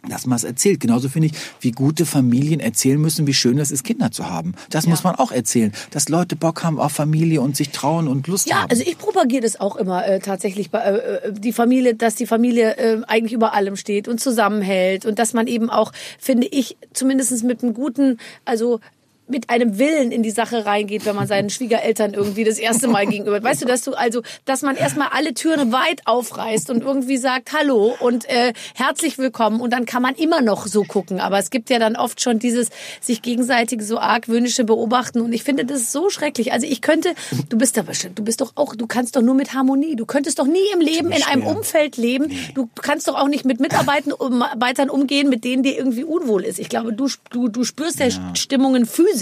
[0.08, 0.80] dass man es erzählt.
[0.80, 4.54] Genauso finde ich, wie gute Familien erzählen müssen, wie schön es ist, Kinder zu haben.
[4.70, 8.26] Das muss man auch erzählen, dass Leute Bock haben auf Familie und sich trauen und
[8.26, 8.70] Lust Ja, haben.
[8.70, 12.26] also ich propagiere das auch immer äh, tatsächlich bei äh, äh, die Familie, dass die
[12.26, 16.76] Familie äh, eigentlich über allem steht und zusammenhält und dass man eben auch, finde ich,
[16.92, 18.80] zumindest mit einem guten, also
[19.26, 23.06] mit einem Willen in die Sache reingeht, wenn man seinen Schwiegereltern irgendwie das erste Mal
[23.06, 23.42] gegenüber.
[23.42, 27.52] Weißt du, dass du also, dass man erstmal alle Türen weit aufreißt und irgendwie sagt
[27.54, 31.20] Hallo und äh, herzlich willkommen und dann kann man immer noch so gucken.
[31.20, 32.68] Aber es gibt ja dann oft schon dieses
[33.00, 36.52] sich gegenseitige so argwöhnische Beobachten und ich finde das so schrecklich.
[36.52, 37.14] Also ich könnte,
[37.48, 39.96] du bist aber du bist doch auch, du kannst doch nur mit Harmonie.
[39.96, 42.30] Du könntest doch nie im Leben in einem Umfeld leben.
[42.54, 46.58] Du kannst doch auch nicht mit Mitarbeitern umgehen, mit denen dir irgendwie unwohl ist.
[46.58, 49.13] Ich glaube, du du du spürst ja, ja Stimmungen physisch.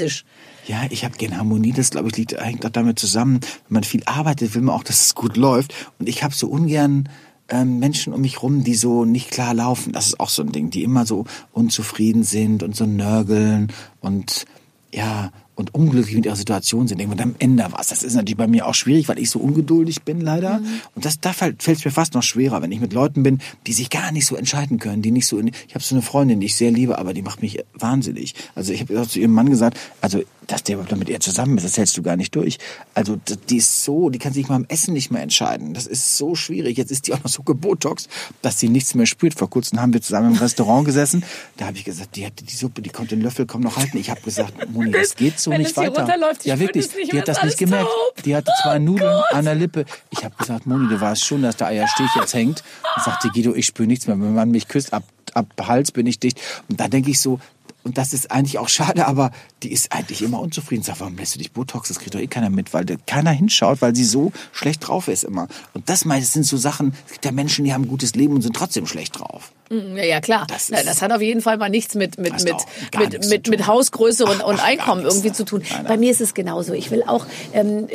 [0.67, 1.73] Ja, ich habe gerne Harmonie.
[1.73, 3.41] Das, glaube ich, liegt, hängt auch damit zusammen.
[3.69, 5.75] Wenn man viel arbeitet, will man auch, dass es gut läuft.
[5.99, 7.09] Und ich habe so ungern
[7.49, 9.93] ähm, Menschen um mich rum, die so nicht klar laufen.
[9.93, 14.47] Das ist auch so ein Ding, die immer so unzufrieden sind und so nörgeln und
[14.95, 17.89] ja, und unglücklich mit ihrer Situation sind, irgendwann am Ende was.
[17.89, 20.59] Das ist natürlich bei mir auch schwierig, weil ich so ungeduldig bin leider.
[20.59, 20.67] Mhm.
[20.97, 23.73] Und das da fällt es mir fast noch schwerer, wenn ich mit Leuten bin, die
[23.73, 25.39] sich gar nicht so entscheiden können, die nicht so.
[25.39, 28.35] In, ich habe so eine Freundin, die ich sehr liebe, aber die macht mich wahnsinnig.
[28.55, 31.77] Also ich habe zu ihrem Mann gesagt, also dass der mit ihr zusammen ist, das
[31.79, 32.59] hältst du gar nicht durch.
[32.95, 33.17] Also
[33.49, 35.73] die ist so, die kann sich mal am Essen nicht mehr entscheiden.
[35.75, 36.77] Das ist so schwierig.
[36.77, 38.09] Jetzt ist die auch noch so gebotox,
[38.43, 39.35] dass sie nichts mehr spürt.
[39.35, 41.25] Vor kurzem haben wir zusammen im Restaurant gesessen.
[41.57, 43.99] Da habe ich gesagt, die hat die Suppe, die kommt den Löffel, komm noch halten.
[43.99, 46.07] Ich habe gesagt, Moni, das geht so nicht weiter.
[46.43, 47.87] ja wirklich, die hat das nicht gemerkt.
[47.87, 48.23] Taub.
[48.25, 49.33] Die hatte zwei oh Nudeln Gott.
[49.33, 49.85] an der Lippe.
[50.11, 52.63] Ich habe gesagt, Moni, du weißt schon, dass der Eierstich jetzt hängt.
[52.97, 54.19] Und sagte Guido, ich spüre nichts mehr.
[54.21, 56.41] Wenn man mich küsst, ab ab Hals bin ich dicht.
[56.69, 57.41] Und da denke ich so,
[57.85, 60.85] und das ist eigentlich auch schade, aber die ist eigentlich immer unzufrieden.
[60.85, 61.89] Sagt, warum lässt du dich Botox?
[61.89, 65.25] Das kriegt doch eh keiner mit, weil keiner hinschaut, weil sie so schlecht drauf ist
[65.25, 65.49] immer.
[65.75, 68.35] Und das meist sind so Sachen, es gibt ja Menschen, die haben ein gutes Leben
[68.35, 69.53] und sind trotzdem schlecht drauf.
[69.73, 70.47] Mm, ja, ja klar.
[70.49, 72.55] Das, ist, das, hat auf jeden Fall mal nichts mit, mit, mit,
[72.99, 75.63] mit, mit, mit Hausgröße und, ach, und Einkommen irgendwie zu tun.
[75.63, 75.87] Nein, nein.
[75.87, 76.75] Bei mir ist es genauso.
[76.75, 77.89] Ich will auch, ähm,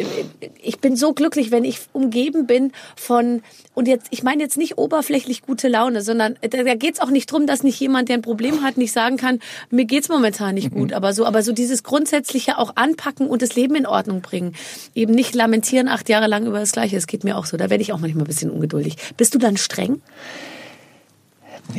[0.59, 3.43] ich bin so glücklich, wenn ich umgeben bin von,
[3.75, 7.11] und jetzt, ich meine jetzt nicht oberflächlich gute Laune, sondern da, da geht es auch
[7.11, 10.55] nicht drum, dass nicht jemand, der ein Problem hat, nicht sagen kann, mir geht's momentan
[10.55, 10.89] nicht gut.
[10.89, 10.95] Mhm.
[10.95, 14.55] Aber so, aber so dieses grundsätzliche auch anpacken und das Leben in Ordnung bringen.
[14.95, 16.95] Eben nicht lamentieren acht Jahre lang über das Gleiche.
[16.95, 17.55] Das geht mir auch so.
[17.55, 18.95] Da werde ich auch manchmal ein bisschen ungeduldig.
[19.15, 20.01] Bist du dann streng?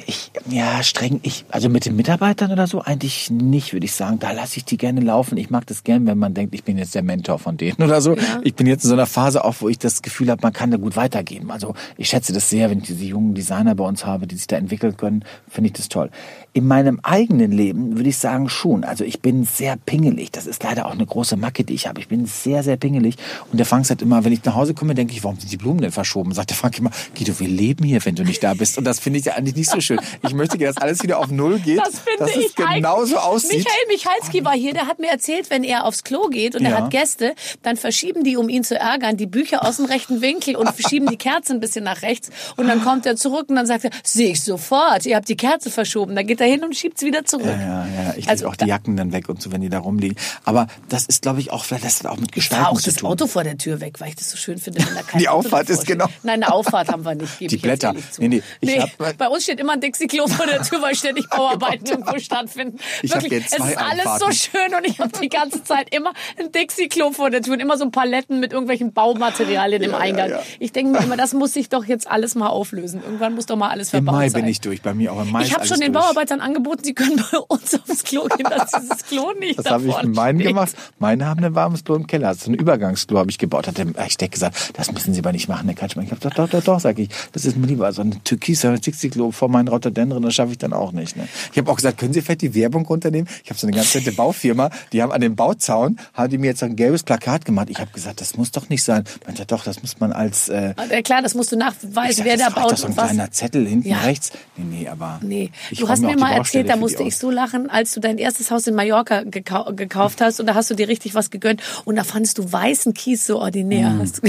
[0.06, 4.18] Ich, ja, streng, ich, also mit den Mitarbeitern oder so eigentlich nicht, würde ich sagen.
[4.18, 5.36] Da lasse ich die gerne laufen.
[5.38, 8.00] Ich mag das gern, wenn man denkt, ich bin jetzt der Mentor von denen oder
[8.00, 8.14] so.
[8.14, 8.40] Ja.
[8.42, 10.70] Ich bin jetzt in so einer Phase auch, wo ich das Gefühl habe, man kann
[10.70, 11.50] da gut weitergehen.
[11.50, 14.46] Also ich schätze das sehr, wenn ich diese jungen Designer bei uns habe, die sich
[14.46, 16.10] da entwickeln können, finde ich das toll.
[16.58, 18.82] In meinem eigenen Leben würde ich sagen schon.
[18.82, 20.32] Also ich bin sehr pingelig.
[20.32, 22.00] Das ist leider auch eine große Macke, die ich habe.
[22.00, 23.14] Ich bin sehr, sehr pingelig.
[23.52, 25.56] Und der Frank sagt immer, wenn ich nach Hause komme, denke ich, warum sind die
[25.56, 26.34] Blumen denn verschoben?
[26.34, 28.76] Sagt der Frank immer, Guido, wir leben hier, wenn du nicht da bist.
[28.76, 30.00] Und das finde ich ja eigentlich nicht so schön.
[30.26, 31.78] Ich möchte dass alles wieder auf Null geht.
[31.78, 33.58] Das finde dass ich es genauso aussieht.
[33.58, 36.70] Michael Michalski war hier, der hat mir erzählt, wenn er aufs Klo geht und ja.
[36.70, 40.22] er hat Gäste, dann verschieben die, um ihn zu ärgern, die Bücher aus dem rechten
[40.22, 42.30] Winkel und verschieben die Kerze ein bisschen nach rechts.
[42.56, 45.36] Und dann kommt er zurück und dann sagt er, sehe ich sofort, ihr habt die
[45.36, 46.16] Kerze verschoben.
[46.16, 47.46] Dann geht er hin und schiebt sie wieder zurück.
[47.46, 48.14] Ja, ja, ja.
[48.16, 50.16] Ich also, auch die Jacken dann weg und so, wenn die da rumliegen.
[50.44, 52.94] Aber das ist, glaube ich, auch, vielleicht das hat auch mit Gestalten auch zu tun.
[52.94, 55.20] das Auto vor der Tür weg, weil ich das so schön finde, wenn da kein
[55.20, 56.06] Die Auffahrt ist genau.
[56.22, 57.40] Nein, eine Auffahrt haben wir nicht.
[57.40, 57.94] Die Blätter.
[58.18, 58.84] Nee, nee, nee
[59.16, 62.78] bei uns steht immer ein Dixie-Klo vor der Tür, weil ständig Bauarbeiten irgendwo stattfinden.
[63.02, 65.94] Ich Wirklich, jetzt zwei es ist alles so schön und ich habe die ganze Zeit
[65.94, 70.30] immer ein Dixie-Klo vor der Tür und immer so Paletten mit irgendwelchen Baumaterialien im Eingang.
[70.30, 70.42] Ja, ja.
[70.58, 73.02] Ich denke mir immer, das muss sich doch jetzt alles mal auflösen.
[73.02, 74.26] Irgendwann muss doch mal alles verbaut sein.
[74.26, 76.04] Im Mai bin ich durch, bei mir auch im Mai Ich habe schon den durch.
[76.28, 79.86] Bauarbeitern angeboten, sie können bei uns aufs Klo gehen, dass dieses Klo nicht Das habe
[79.86, 80.48] ich mit meinen steht.
[80.48, 80.74] gemacht.
[80.98, 82.34] Meine haben ein warmes Klo im Keller.
[82.34, 83.66] So ein Übergangsklo habe ich gebaut.
[83.66, 86.04] Hat der Architekt gesagt, das müssen Sie aber nicht machen, Herr Katschmann.
[86.04, 87.08] Ich habe gesagt, doch, doch, doch, sag ich.
[87.32, 87.92] Das ist mir lieber.
[87.92, 91.16] So ein türkiser Dixie-Klo vor meinen Rotterdam das schaffe ich dann auch nicht.
[91.16, 91.28] Ne?
[91.52, 93.28] Ich habe auch gesagt, können Sie vielleicht die Werbung runternehmen?
[93.44, 96.48] Ich habe so eine ganz nette Baufirma, die haben an dem Bauzaun, haben die mir
[96.48, 97.68] jetzt ein gelbes Plakat gemacht.
[97.70, 99.04] Ich habe gesagt, das muss doch nicht sein.
[99.26, 100.48] Meinte, doch, das muss man als...
[100.48, 102.72] Äh, ja, klar, das musst du nachweisen, wer da baut.
[102.72, 103.98] Das ist doch so ein kleiner Zettel hinten ja.
[104.00, 104.32] rechts.
[104.56, 105.20] Nee, nee, aber...
[105.22, 108.50] Nee, du hast mir mal erzählt, da musste ich so lachen, als du dein erstes
[108.50, 111.96] Haus in Mallorca gekau gekauft hast und da hast du dir richtig was gegönnt und
[111.96, 113.90] da fandest du weißen Kies so ordinär.
[113.90, 114.10] Mm.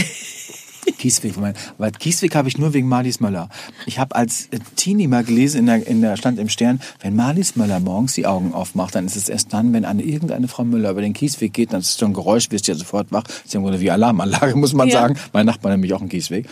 [0.97, 1.35] Kiesweg,
[1.77, 3.49] weil Kiesweg habe ich nur wegen Marlies Möller.
[3.85, 7.55] Ich habe als Teenie mal gelesen, in der, in der stand im Stern, wenn Marlies
[7.55, 10.91] Möller morgens die Augen aufmacht, dann ist es erst dann, wenn eine irgendeine Frau Müller
[10.91, 13.23] über den Kiesweg geht, dann ist es so ein Geräusch, wirst du ja sofort wach.
[13.23, 15.01] Das ist ja im Grunde wie Alarmanlage, muss man ja.
[15.01, 15.17] sagen.
[15.33, 16.47] Mein Nachbar nämlich auch einen Kiesweg.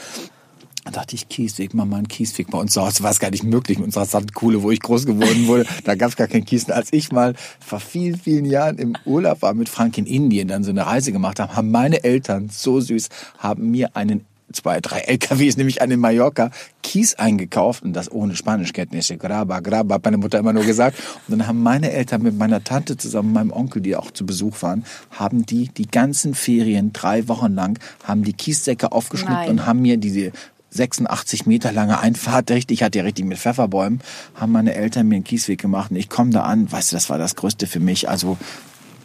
[0.87, 3.03] Dann dachte ich, Kiesweg, mal einen Kiesweg bei uns zu Hause.
[3.03, 5.65] War es gar nicht möglich mit unserer Sandkuhle, wo ich groß geworden wurde.
[5.83, 6.69] da gab es gar keinen Kies.
[6.69, 10.63] Als ich mal vor vielen, vielen Jahren im Urlaub war mit Frank in Indien, dann
[10.63, 14.99] so eine Reise gemacht habe, haben meine Eltern, so süß, haben mir einen zwei, drei
[14.99, 16.51] LKWs, nämlich einen Mallorca,
[16.83, 19.17] Kies eingekauft und das ohne Spanischkenntnisse.
[19.17, 20.97] Graba, graba, hat meine Mutter immer nur gesagt.
[21.27, 24.61] Und dann haben meine Eltern mit meiner Tante zusammen, meinem Onkel, die auch zu Besuch
[24.61, 29.49] waren, haben die die ganzen Ferien, drei Wochen lang, haben die Kiessäcke aufgeschnitten Nein.
[29.49, 30.31] und haben mir diese
[30.69, 34.01] 86 Meter lange Einfahrt, richtig, ich hatte ja richtig mit Pfefferbäumen,
[34.35, 37.09] haben meine Eltern mir einen Kiesweg gemacht und ich komme da an, weißt du, das
[37.09, 38.09] war das Größte für mich.
[38.09, 38.37] Also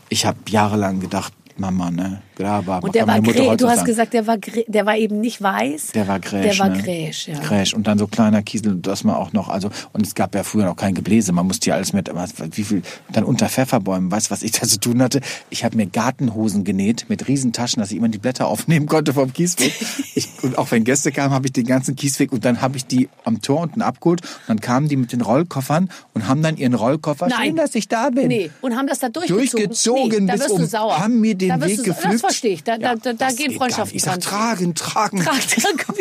[0.09, 2.23] Ich habe jahrelang gedacht, Mama, ne?
[2.37, 2.81] Graber.
[2.83, 5.89] Und der war grä, du hast gesagt, der war, der war eben nicht weiß.
[5.89, 6.57] Der war gräsch.
[6.57, 6.83] Der war ne?
[6.83, 7.39] gräsch, ja.
[7.41, 7.75] Gräsch.
[7.75, 10.65] Und dann so kleiner Kiesel, dass man auch noch, also, und es gab ja früher
[10.65, 11.33] noch kein Gebläse.
[11.33, 12.11] Man musste ja alles mit,
[12.53, 15.21] wie viel, dann unter Pfefferbäumen, weißt du, was ich da zu tun hatte?
[15.51, 19.33] Ich habe mir Gartenhosen genäht mit Riesentaschen, dass ich immer die Blätter aufnehmen konnte vom
[19.33, 19.73] Kiesweg.
[20.15, 22.87] Ich, und auch wenn Gäste kamen, habe ich den ganzen Kiesweg und dann habe ich
[22.87, 24.23] die am Tor unten abgeholt.
[24.23, 27.49] Und dann kamen die mit den Rollkoffern und haben dann ihren Rollkoffer, Nein.
[27.49, 28.29] schön, dass ich da bin.
[28.29, 29.69] Nee, und haben das da durchgezogen.
[29.69, 30.99] Durchgezogen nee, da bis wirst du um- sauer.
[30.99, 32.15] haben mir den da Weg du, gepflückt.
[32.15, 32.65] Das verstehe ich.
[32.65, 34.05] Da, da, da, da gehen Freundschaften nicht.
[34.07, 35.21] Ich sag, tragen, tragen.
[35.25, 35.45] Tragen.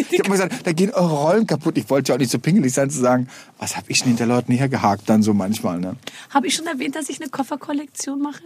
[0.09, 1.77] Ich habe mal gesagt, da gehen eure Rollen kaputt.
[1.77, 3.27] Ich wollte ja auch nicht so pingelig sein zu sagen,
[3.59, 5.95] was habe ich denn hinter Leuten hergehakt dann so manchmal, ne?
[6.29, 8.41] Habe ich schon erwähnt, dass ich eine Kofferkollektion mache?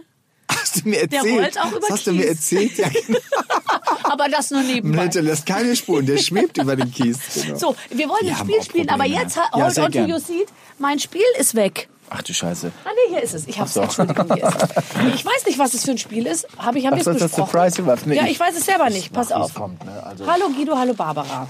[0.48, 1.40] Hast du mir Der erzählt?
[1.40, 2.78] rollt auch über das hast du mir erzählt?
[2.78, 3.18] Ja, genau.
[4.04, 5.08] Aber das nur nebenbei.
[5.08, 7.18] Der lässt keine Spuren, der schwebt über den Kies.
[7.34, 7.58] Genau.
[7.58, 10.46] So, wir wollen Die ein Spiel spielen, aber jetzt, Ja, hold on to your seat,
[10.78, 11.88] mein Spiel ist weg.
[12.08, 12.70] Ach du Scheiße.
[12.84, 13.46] Ah nee, hier ist es.
[13.48, 15.14] Ich hab's, Entschuldigung, hier ist es.
[15.14, 16.46] Ich weiß nicht, was es für ein Spiel ist.
[16.58, 17.46] Habe ich, haben wir so, es besprochen?
[17.50, 18.20] Surprise überhaupt nicht?
[18.20, 19.12] Ja, ich weiß es selber nicht.
[19.12, 19.54] Pass auf.
[19.54, 20.02] kommt, ne?
[20.04, 21.48] Also- Hallo Guido, hallo Barbara.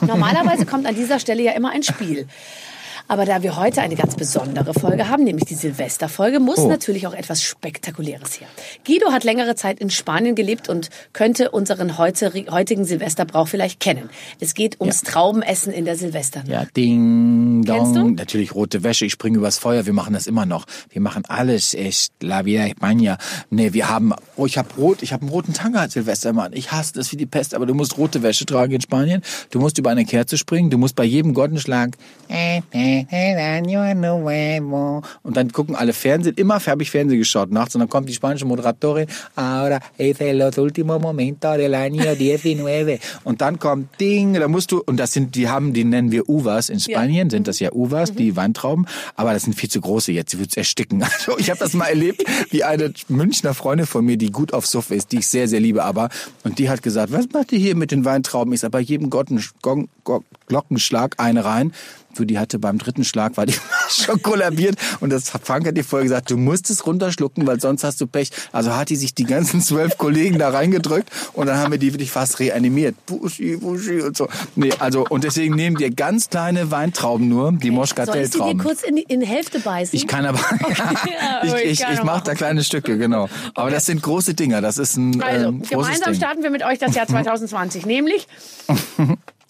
[0.00, 2.28] Normalerweise kommt an dieser Stelle ja immer ein Spiel.
[3.06, 6.68] Aber da wir heute eine ganz besondere Folge haben, nämlich die Silvesterfolge, muss Oh.
[6.68, 8.48] natürlich auch etwas Spektakuläres her.
[8.86, 14.08] Guido hat längere Zeit in Spanien gelebt und könnte unseren heute, heutigen Silvesterbrauch vielleicht kennen.
[14.40, 16.48] Es geht ums Traubenessen in der Silvesternacht.
[16.50, 18.14] Ja, ding, dong.
[18.14, 20.64] Natürlich rote Wäsche, ich springe übers Feuer, wir machen das immer noch.
[20.88, 23.18] Wir machen alles, echt, la vida España.
[23.50, 26.52] Nee, wir haben, oh, ich habe rot, ich habe einen roten Tanga als Silvestermann.
[26.54, 29.20] Ich hasse das wie die Pest, aber du musst rote Wäsche tragen in Spanien.
[29.50, 31.96] Du musst über eine Kerze springen, du musst bei jedem Glockenschlag
[35.22, 36.34] und dann gucken alle Fernsehen.
[36.36, 39.06] Immer habe ich Fernsehen geschaut nachts und dann kommt die spanische Moderatorin.
[39.34, 42.98] Ahora es el los últimos momentos del año 19.
[43.24, 46.28] Und dann kommt Ding, da musst du, und das sind, die haben, die nennen wir
[46.28, 46.68] Uvas.
[46.68, 48.86] In Spanien sind das ja Uvas, die Weintrauben,
[49.16, 51.04] aber das sind viel zu große jetzt, sie wird's ersticken.
[51.14, 54.66] Also ich habe das mal erlebt, wie eine Münchner Freundin von mir, die gut auf
[54.66, 56.08] Suff ist, die ich sehr, sehr liebe, aber,
[56.42, 58.52] und die hat gesagt, was macht ihr hier mit den Weintrauben?
[58.52, 61.72] Ich sag, bei jedem Gotten, Gong, Gong, Glockenschlag eine rein.
[62.16, 63.56] Für die hatte beim dritten Schlag war die
[63.90, 67.82] schon kollabiert und das Frank hat dir vorher gesagt, du musst es runterschlucken, weil sonst
[67.82, 68.30] hast du Pech.
[68.52, 71.92] Also hat die sich die ganzen zwölf Kollegen da reingedrückt und dann haben wir die
[71.92, 72.94] wirklich fast reanimiert.
[73.06, 74.28] Buschi, Buschi und so.
[74.54, 77.72] Nee, also und deswegen nehmen wir ganz kleine Weintrauben nur, die Soll ich sie dir
[77.72, 78.58] Moschkatelltrauben.
[78.62, 79.96] kurz in, die- in die Hälfte beißen?
[79.96, 80.38] Ich kann aber,
[80.70, 83.28] Ja, ich, ich ich, ich mache da kleine Stücke, genau.
[83.56, 86.14] Aber das sind große Dinger, das ist ein Also, ähm, gemeinsam Ding.
[86.14, 87.86] starten wir mit euch das Jahr 2020.
[87.86, 88.28] Nämlich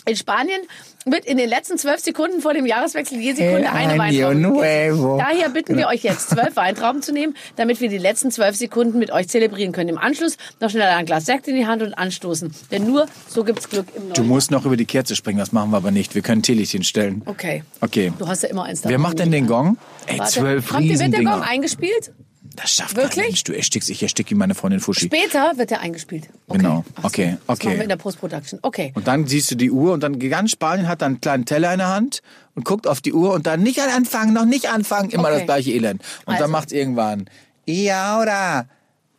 [0.06, 0.60] in Spanien
[1.06, 5.18] wird in den letzten zwölf Sekunden vor dem Jahreswechsel je Sekunde eine Weintraube nuevo.
[5.18, 8.98] Daher bitten wir euch jetzt, zwölf Weintrauben zu nehmen, damit wir die letzten zwölf Sekunden
[8.98, 9.90] mit euch zelebrieren können.
[9.90, 12.54] Im Anschluss noch schnell ein Glas Sekt in die Hand und anstoßen.
[12.70, 15.52] Denn nur so gibt's Glück im Du neuen musst noch über die Kerze springen, das
[15.52, 16.14] machen wir aber nicht.
[16.14, 17.22] Wir können Teelichtchen stellen.
[17.26, 17.64] Okay.
[17.80, 18.12] Okay.
[18.18, 18.90] Du hast ja immer eins da.
[18.90, 19.78] Wer macht denn den Gong?
[20.06, 20.32] Ey, Warte.
[20.32, 22.12] zwölf Kommt, wird der Gong eingespielt?
[22.56, 23.14] Das schafft Wirklich?
[23.16, 23.44] kein Mensch.
[23.44, 25.06] Du erstickst, ich erstick ihm meine Freundin Fuschi.
[25.06, 26.28] Später wird der eingespielt.
[26.46, 26.58] Okay.
[26.58, 26.84] Genau.
[26.96, 27.04] So.
[27.08, 27.66] Okay, Das okay.
[27.66, 28.60] machen wir in der Post-Production.
[28.62, 28.92] Okay.
[28.94, 31.72] Und dann siehst du die Uhr und dann ganz Spanien hat dann einen kleinen Teller
[31.72, 32.22] in der Hand
[32.54, 35.38] und guckt auf die Uhr und dann nicht anfangen, noch nicht anfangen, immer Okay.
[35.38, 36.02] das gleiche Elend.
[36.26, 36.44] Und Also.
[36.44, 37.28] dann macht's irgendwann
[37.66, 38.66] y ahora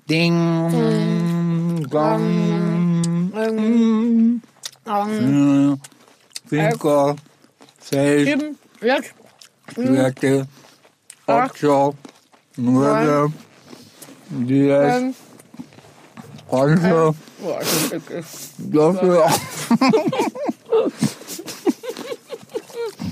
[0.10, 4.42] ding gong Ähm,
[4.88, 5.78] ähm,
[6.48, 7.16] cinco
[7.82, 9.14] seis sieben, sechs,
[9.76, 10.48] siete
[11.28, 11.96] ocho
[12.58, 13.32] nueve
[14.30, 15.16] diez ähm,
[16.50, 16.82] once
[17.40, 18.26] boah, das ist eklig.
[18.58, 19.24] doce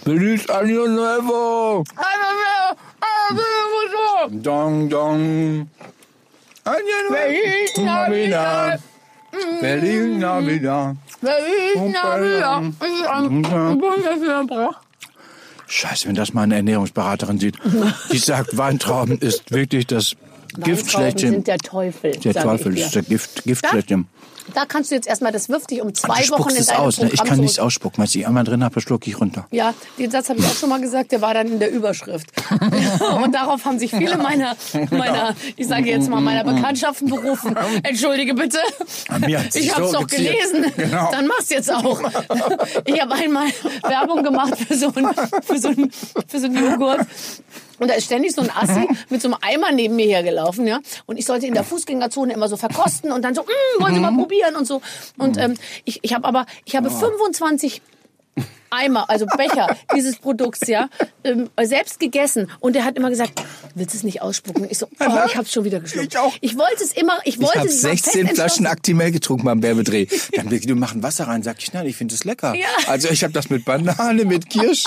[0.04, 1.84] Feliz Año Nuevo!
[1.96, 2.76] Einmal mehr.
[3.00, 4.41] Einmal mehr.
[4.41, 5.70] Dong, dong.
[6.66, 7.86] Año Feliz Nuevo.
[7.86, 8.80] Navidad.
[9.62, 10.96] Feliz Navidad.
[11.22, 12.64] Feliz Navidad.
[12.82, 14.83] Ich bin Brauch.
[15.74, 17.57] Scheiße, wenn das mal eine Ernährungsberaterin sieht.
[18.11, 20.15] Die sagt, Weintrauben ist wirklich das
[20.55, 21.32] Gift Weintrauben schlechthin.
[21.32, 22.11] sind der Teufel.
[22.11, 24.05] Der Teufel ist der Gift, Gift schlechthin.
[24.54, 26.98] Da kannst du jetzt erstmal, das wirft dich um zwei Wochen in es deinem aus.
[27.00, 27.06] Ne?
[27.08, 28.04] Ich Programm kann nichts ausspucken.
[28.04, 29.48] Wenn ich einmal drin habe, schlucke ich runter.
[29.52, 32.28] Ja, den Satz habe ich auch schon mal gesagt, der war dann in der Überschrift.
[33.24, 34.56] Und darauf haben sich viele meiner,
[34.91, 37.56] meiner ich sage jetzt mal, meiner Bekanntschaften berufen.
[37.84, 38.60] Entschuldige bitte.
[39.54, 40.66] Ich habe es so doch gelesen.
[40.76, 41.10] Genau.
[41.12, 42.02] Dann mach's jetzt auch.
[42.86, 43.48] Ich habe einmal
[43.84, 45.10] Werbung gemacht für so einen
[45.44, 45.91] für so einen-
[46.28, 47.02] für so einen Joghurt.
[47.80, 50.80] Und da ist ständig so ein Assi mit so einem Eimer neben mir hergelaufen, ja.
[51.05, 53.99] Und ich sollte in der Fußgängerzone immer so verkosten und dann so, mm, wollen Sie
[53.99, 54.82] mal probieren und so.
[55.17, 55.55] Und ähm,
[55.86, 57.82] ich, ich habe aber, ich habe 25
[58.74, 60.89] Eimer, also Becher dieses Produkts, ja,
[61.24, 62.49] ähm, selbst gegessen.
[62.59, 63.41] Und er hat immer gesagt,
[63.76, 64.67] willst du es nicht ausspucken?
[64.69, 66.07] Ich so, oh, ich hab's schon wieder geschluckt.
[66.13, 66.34] Ich auch.
[66.41, 68.65] Ich wollte es immer, ich Ich wollte habe es war 16 fest Flaschen.
[68.67, 70.07] Actimel getrunken beim Werbedreh.
[70.36, 71.43] Dann will du machen Wasser rein.
[71.43, 72.55] Sag ich, nein, ich finde es lecker.
[72.55, 72.67] Ja.
[72.88, 74.86] Also ich habe das mit Banane, mit Kirsch.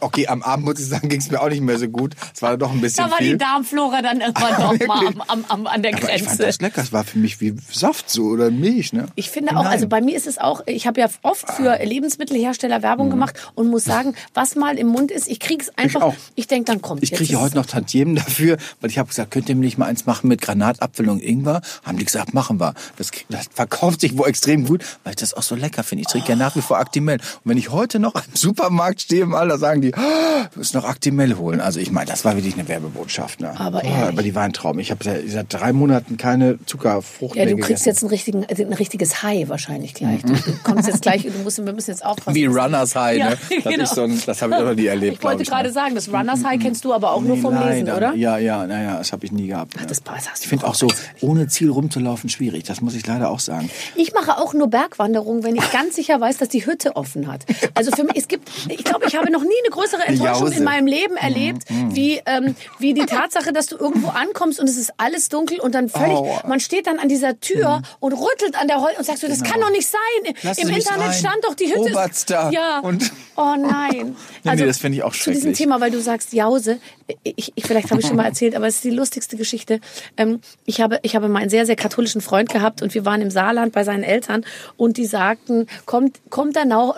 [0.00, 2.14] Okay, am Abend muss ich sagen, ging es mir auch nicht mehr so gut.
[2.34, 3.32] Es war doch ein bisschen Da war viel.
[3.32, 5.20] die Darmflora dann irgendwann noch mal Wirklich?
[5.20, 6.42] am, am, am, an der Aber ich fand Grenze.
[6.46, 6.82] das lecker.
[6.82, 8.92] Es war für mich wie Saft so oder Milch.
[8.92, 9.06] Ne?
[9.16, 12.82] Ich finde auch, also bei mir ist es auch, ich habe ja oft für Lebensmittelhersteller
[12.82, 13.17] Werbung gemacht
[13.54, 16.14] und muss sagen, was mal im Mund ist, ich krieg's einfach, auch.
[16.34, 17.02] ich, denk dann kommt.
[17.02, 19.78] Ich jetzt kriege heute noch Tantiemen dafür, weil ich habe gesagt, könnt ihr mir nicht
[19.78, 21.60] mal eins machen mit Granatapfel und Ingwer?
[21.84, 22.74] Haben die gesagt, machen wir.
[22.96, 26.02] Das, das verkauft sich wohl extrem gut, weil ich das auch so lecker finde.
[26.02, 27.16] Ich trinke ja nach wie vor Actimel.
[27.16, 30.74] Und wenn ich heute noch im Supermarkt stehe, mal, da sagen die, oh, du musst
[30.74, 31.60] noch Actimel holen.
[31.60, 33.40] Also ich meine, das war wirklich eine Werbebotschaft.
[33.40, 33.58] Ne?
[33.58, 34.78] Aber oh, aber die war ein Traum.
[34.78, 38.04] Ich habe seit, seit drei Monaten keine Zuckerfrucht Ja, mehr du kriegst gegessen.
[38.04, 40.22] jetzt richtigen, also ein richtiges High wahrscheinlich gleich.
[40.22, 42.34] Du kommst jetzt gleich, du musst, wir müssen jetzt aufpassen.
[42.34, 43.38] Wie Runners High, Ja, ne?
[43.64, 43.84] Das, genau.
[43.86, 45.72] so ein, das habe ich auch noch nie erlebt, Ich wollte ich, gerade ne?
[45.74, 47.96] sagen, das Runners High kennst du aber auch nur Nee, vom Lesen, leider.
[47.96, 48.14] oder?
[48.14, 49.76] Ja, ja, naja, das habe ich nie gehabt.
[49.80, 49.86] ne.
[49.86, 50.88] das passt, ich finde auch so,
[51.20, 52.64] ohne Ziel rumzulaufen, schwierig.
[52.64, 53.70] Das muss ich leider auch sagen.
[53.94, 57.44] Ich mache auch nur Bergwanderungen, wenn ich ganz sicher weiß, dass die Hütte offen hat.
[57.74, 60.64] Also für mich, es gibt, ich glaube, ich habe noch nie eine größere Enttäuschung in
[60.64, 64.92] meinem Leben erlebt, wie, ähm, wie die Tatsache, dass du irgendwo ankommst und es ist
[64.96, 66.42] alles dunkel und dann völlig, Aua.
[66.46, 69.42] man steht dann an dieser Tür und rüttelt an der Holz und sagst du, das
[69.42, 70.34] kann doch nicht sein.
[70.42, 71.12] Lassen Im Internet rein.
[71.14, 71.88] stand doch die Hütte.
[71.88, 72.50] ist- Oberster.
[72.52, 72.80] Ja.
[72.88, 74.16] Und- oh nein.
[74.44, 75.52] Nee, nee, das finde ich auch Zu diesem.
[75.52, 76.78] Thema, weil du sagst Jause,
[77.22, 79.80] ich, ich vielleicht habe ich schon mal erzählt, aber es ist die lustigste Geschichte.
[80.16, 83.20] Ähm, ich habe ich habe mal einen sehr sehr katholischen Freund gehabt und wir waren
[83.20, 84.44] im Saarland bei seinen Eltern
[84.76, 86.96] und die sagten, kommt kommt dann auch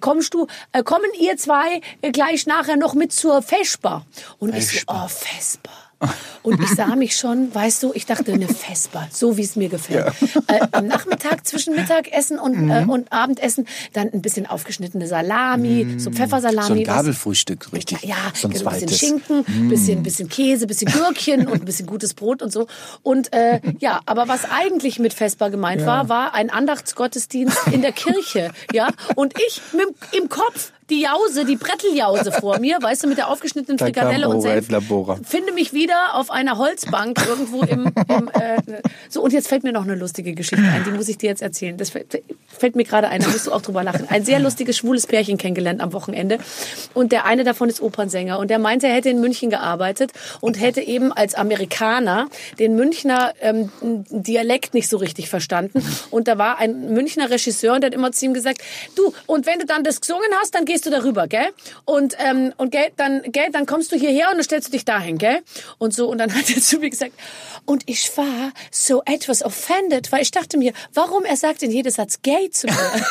[0.00, 1.80] kommst du äh, kommen ihr zwei
[2.12, 4.04] gleich nachher noch mit zur Vesper
[4.38, 5.02] und ich so, Vesper.
[5.04, 5.70] oh Vesper.
[6.42, 9.68] Und ich sah mich schon, weißt du, ich dachte, eine Vesper, so wie es mir
[9.70, 10.12] gefällt.
[10.46, 12.70] Äh, am Nachmittag zwischen Mittagessen und, Mhm.
[12.70, 16.66] äh, und Abendessen dann ein bisschen aufgeschnittene Salami, so Pfeffersalami.
[16.66, 18.02] So ein Gabelfrühstück, richtig.
[18.04, 19.20] ja, so ein genau, ein bisschen.
[19.24, 22.66] Schinken, bisschen, bisschen Käse, bisschen Gürkchen und ein bisschen gutes Brot und so.
[23.02, 27.92] Und äh, ja, aber was eigentlich mit Vesper gemeint war, war ein Andachtsgottesdienst in der
[27.92, 28.50] Kirche.
[28.72, 29.88] Ja, und ich mit,
[30.20, 34.28] im Kopf die Jause, die Bretteljause vor mir, weißt du, mit der aufgeschnittenen Da Frikadelle
[34.28, 34.68] und Senf.
[35.24, 39.72] Finde mich wieder auf einer Holzbank irgendwo im, im äh, so und jetzt fällt mir
[39.72, 41.76] noch eine lustige Geschichte ein, die muss ich dir jetzt erzählen.
[41.76, 44.06] Das fällt, fällt mir gerade ein, da musst du auch drüber lachen.
[44.08, 46.38] Ein sehr lustiges schwules Pärchen kennengelernt am Wochenende
[46.92, 50.60] und der eine davon ist Opernsänger und der meinte, er hätte in München gearbeitet und
[50.60, 52.28] hätte eben als Amerikaner
[52.58, 53.70] den Münchner ähm,
[54.10, 58.12] Dialekt nicht so richtig verstanden und da war ein Münchner Regisseur und der hat immer
[58.12, 58.58] zu ihm gesagt,
[58.96, 61.52] du und wenn du dann das gesungen hast, dann gehst du darüber, gell?
[61.84, 64.84] Und ähm, und gell, dann gell, dann kommst du hierher und dann stellst du dich
[64.84, 65.40] dahin, gell?
[65.78, 67.12] Und so und dann hat er zu mir gesagt,
[67.64, 71.92] und ich war so etwas offended, weil ich dachte mir, warum er sagt in jedem
[71.92, 72.74] Satz gay zu mir.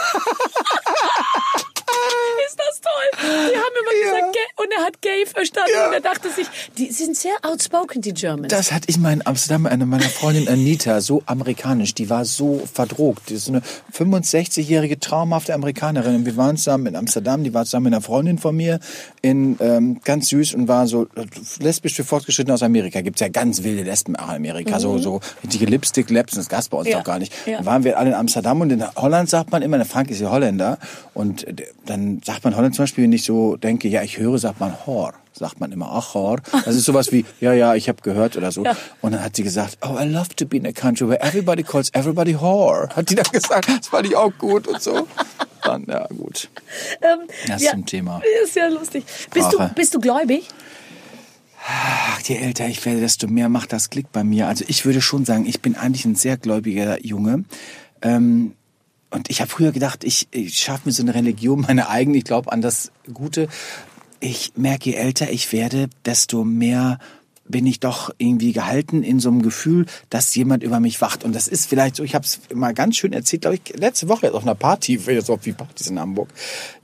[2.54, 3.24] Ist das toll?
[3.52, 6.46] Die haben immer gesagt, gay, und er hat gay verstanden und er dachte sich,
[6.78, 8.50] die sind sehr outspoken, die Germans.
[8.50, 12.62] Das hatte ich mal in Amsterdam, eine meiner Freundin Anita, so amerikanisch, die war so
[12.72, 13.30] verdrogt.
[13.30, 13.62] Die ist eine
[13.98, 16.16] 65-jährige traumhafte Amerikanerin.
[16.18, 18.80] Und wir waren zusammen in Amsterdam, die war zusammen mit einer Freundin von mir,
[19.22, 21.08] in ähm, ganz süß und war so
[21.60, 23.02] lesbisch für Fortgeschrittene aus Amerika.
[23.02, 26.78] Gibt's ja ganz wilde Lesben auch in Amerika, so so richtige Lipstick-Labs, das gab's bei
[26.78, 26.98] uns Ja.
[27.00, 27.34] doch gar nicht.
[27.48, 27.60] Ja.
[27.60, 30.20] Da waren wir alle in Amsterdam und in Holland sagt man immer, der Frank ist
[30.22, 30.78] ja Holländer
[31.14, 31.46] und
[31.86, 34.74] dann sagt man Holland zum Beispiel, wenn ich so denke, ja, ich höre, sagt man
[34.86, 35.14] Hor.
[35.34, 36.40] Sagt man immer, ach, Hor.
[36.66, 38.64] Das ist sowas wie, ja, ja, ich habe gehört oder so.
[38.64, 38.76] Ja.
[39.02, 41.64] Und dann hat sie gesagt, oh, I love to be in a country where everybody
[41.64, 42.90] calls everybody whore.
[42.96, 45.08] Hat die dann gesagt, das fand ich auch gut und so.
[45.64, 46.50] Dann, ja, gut.
[47.02, 48.22] Ähm, Das zum Thema.
[48.44, 49.06] Ist ja lustig.
[49.34, 50.48] Bist du, bist du gläubig?
[51.66, 54.48] Ach, je älter ich werde, desto mehr macht das Klick bei mir.
[54.48, 57.46] Also ich würde schon sagen, ich bin eigentlich ein sehr gläubiger Junge.
[58.02, 58.54] Ähm,
[59.14, 62.24] und ich habe früher gedacht, ich, ich schaffe mir so eine Religion, meine eigene, ich
[62.24, 63.48] glaube an das Gute.
[64.20, 66.98] Ich merke, je älter ich werde, desto mehr
[67.54, 71.24] bin ich doch irgendwie gehalten in so einem Gefühl, dass jemand über mich wacht.
[71.24, 74.10] Und das ist vielleicht so, ich habe es mal ganz schön erzählt, glaube ich, letzte
[74.10, 76.30] Woche auf einer Party, jetzt auf wie Partys in Hamburg.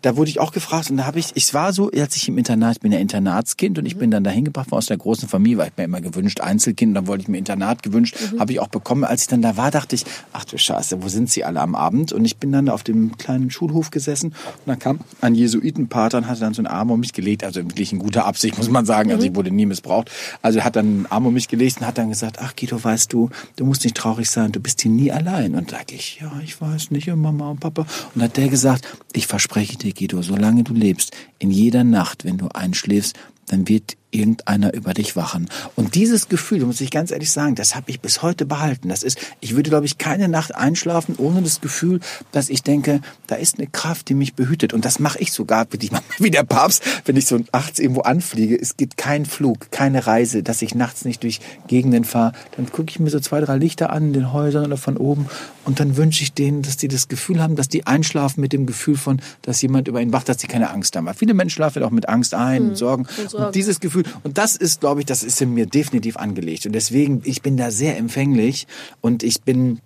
[0.04, 2.38] Da wurde ich auch gefragt und da habe ich, ich war so, als ich im
[2.38, 5.28] Internat, ich bin ja Internatskind und ich bin dann dahin gebracht worden aus der großen
[5.28, 8.60] Familie, weil ich mir immer gewünscht, Einzelkind, dann wollte ich mir Internat gewünscht, habe ich
[8.60, 9.04] auch bekommen.
[9.04, 11.74] Als ich dann da war, dachte ich, ach du Scheiße, wo sind sie alle am
[11.74, 12.14] Abend?
[12.14, 16.28] Und ich bin dann auf dem kleinen Schulhof gesessen und dann kam ein Jesuitenpater und
[16.28, 18.86] hatte dann so einen Arm um mich gelegt, also wirklich in guter Absicht, muss man
[18.86, 20.12] sagen, also ich wurde nie missbraucht.
[20.44, 23.12] Also hat dann einen Arm um mich gelegt und hat dann gesagt, ach Guido, weißt
[23.12, 25.56] du, du musst nicht traurig sein, du bist hier nie allein.
[25.56, 27.86] Und da sag ich, ja, ich weiß nicht, und Mama und Papa.
[28.14, 32.38] Und hat der gesagt, ich verspreche dir, Guido, solange du lebst, in jeder Nacht, wenn
[32.38, 35.50] du einschläfst, dann wird irgendeiner über dich wachen.
[35.76, 38.90] Und dieses Gefühl, muss ich ganz ehrlich sagen, das habe ich bis heute behalten.
[38.90, 42.00] Das ist, ich würde, glaube ich, keine Nacht einschlafen ohne das Gefühl,
[42.32, 44.74] dass ich denke, da ist eine Kraft, die mich behütet.
[44.74, 45.68] Und das mache ich sogar,
[46.18, 48.60] wie der Papst, wenn ich so nachts irgendwo anfliege.
[48.60, 52.34] Es gibt keinen Flug, keine Reise, dass ich nachts nicht durch Gegenden fahre.
[52.56, 55.28] Dann gucke ich mir so zwei, drei Lichter an in den Häusern oder von oben
[55.70, 58.66] und dann wünsche ich denen, dass die das Gefühl haben, dass die einschlafen mit dem
[58.66, 61.06] Gefühl von, dass jemand über ihn wacht, dass sie keine Angst haben.
[61.06, 62.70] Weil viele Menschen schlafen auch mit Angst ein mhm.
[62.70, 63.06] und Sorgen.
[63.06, 63.46] Und, Sorgen.
[63.46, 66.66] und dieses Gefühl, und das ist, glaube ich, das ist in mir definitiv angelegt.
[66.66, 68.68] Und deswegen, ich bin da sehr empfänglich
[69.02, 69.80] und ich bin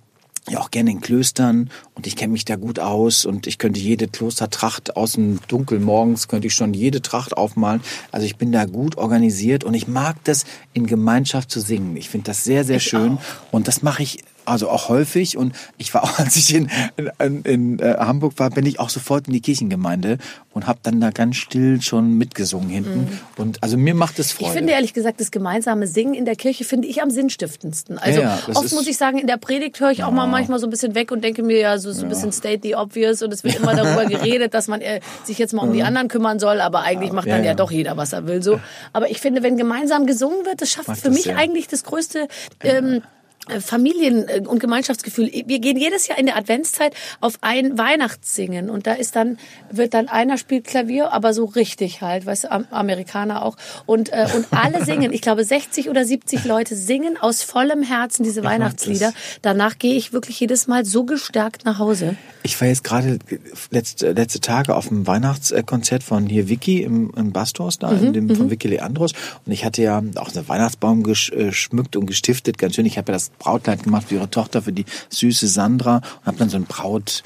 [0.50, 3.80] ja auch gerne in Klöstern und ich kenne mich da gut aus und ich könnte
[3.80, 7.82] jede Klostertracht aus dem Dunkel morgens könnte ich schon jede Tracht aufmalen.
[8.12, 10.44] Also ich bin da gut organisiert und ich mag das
[10.74, 11.96] in Gemeinschaft zu singen.
[11.96, 13.54] Ich finde das sehr sehr ich schön auch.
[13.54, 16.70] und das mache ich also auch häufig und ich war auch, als ich in,
[17.20, 20.18] in, in äh, Hamburg war, bin ich auch sofort in die Kirchengemeinde
[20.54, 23.00] und habe dann da ganz still schon mitgesungen hinten.
[23.02, 23.20] Mhm.
[23.38, 24.52] Und also mir macht es Freude.
[24.52, 27.98] Ich finde ehrlich gesagt, das gemeinsame Singen in der Kirche finde ich am sinnstiftendsten.
[27.98, 30.08] Also ja, ja, oft muss ich sagen, in der Predigt höre ich ja.
[30.08, 32.32] auch mal manchmal so ein bisschen weg und denke mir ja so, so ein bisschen
[32.32, 35.64] state the obvious und es wird immer darüber geredet, dass man äh, sich jetzt mal
[35.64, 38.44] um die anderen kümmern soll, aber eigentlich macht dann ja, doch jeder, was er will.
[38.44, 38.60] So,
[38.92, 41.84] aber ich finde, wenn gemeinsam gesungen wird, das schafft Macht für das, mich eigentlich das
[41.84, 42.28] größte
[42.64, 43.02] ähm, äh,
[43.60, 45.32] Familien- äh, und Gemeinschaftsgefühl.
[45.46, 49.38] Wir gehen jedes Jahr in der Adventszeit auf ein Weihnachtssingen und da ist dann
[49.72, 54.28] wird dann einer spielt Klavier, aber so richtig halt, weißt du, Amerikaner auch und äh,
[54.36, 55.14] und alle singen.
[55.14, 59.14] Ich glaube 60 oder 70 Leute singen aus vollem Herzen diese ich Weihnachtslieder.
[59.42, 62.16] Danach gehe ich wirklich jedes Mal so gestärkt nach Hause.
[62.44, 63.20] Ich war jetzt gerade
[63.72, 68.14] letzte, letzte Tage auf dem Weihnachtskonzert von hier Vicky im, im Bastors da, mhm, in
[68.14, 68.52] dem, von mhm.
[68.52, 69.14] Vicky Leandros.
[69.46, 72.86] Und ich hatte ja auch einen Weihnachtsbaum geschmückt und gestiftet, ganz schön.
[72.86, 76.38] Ich habe ja das Brautkleid gemacht für ihre Tochter, für die süße Sandra und habe
[76.38, 77.24] dann so ein Braut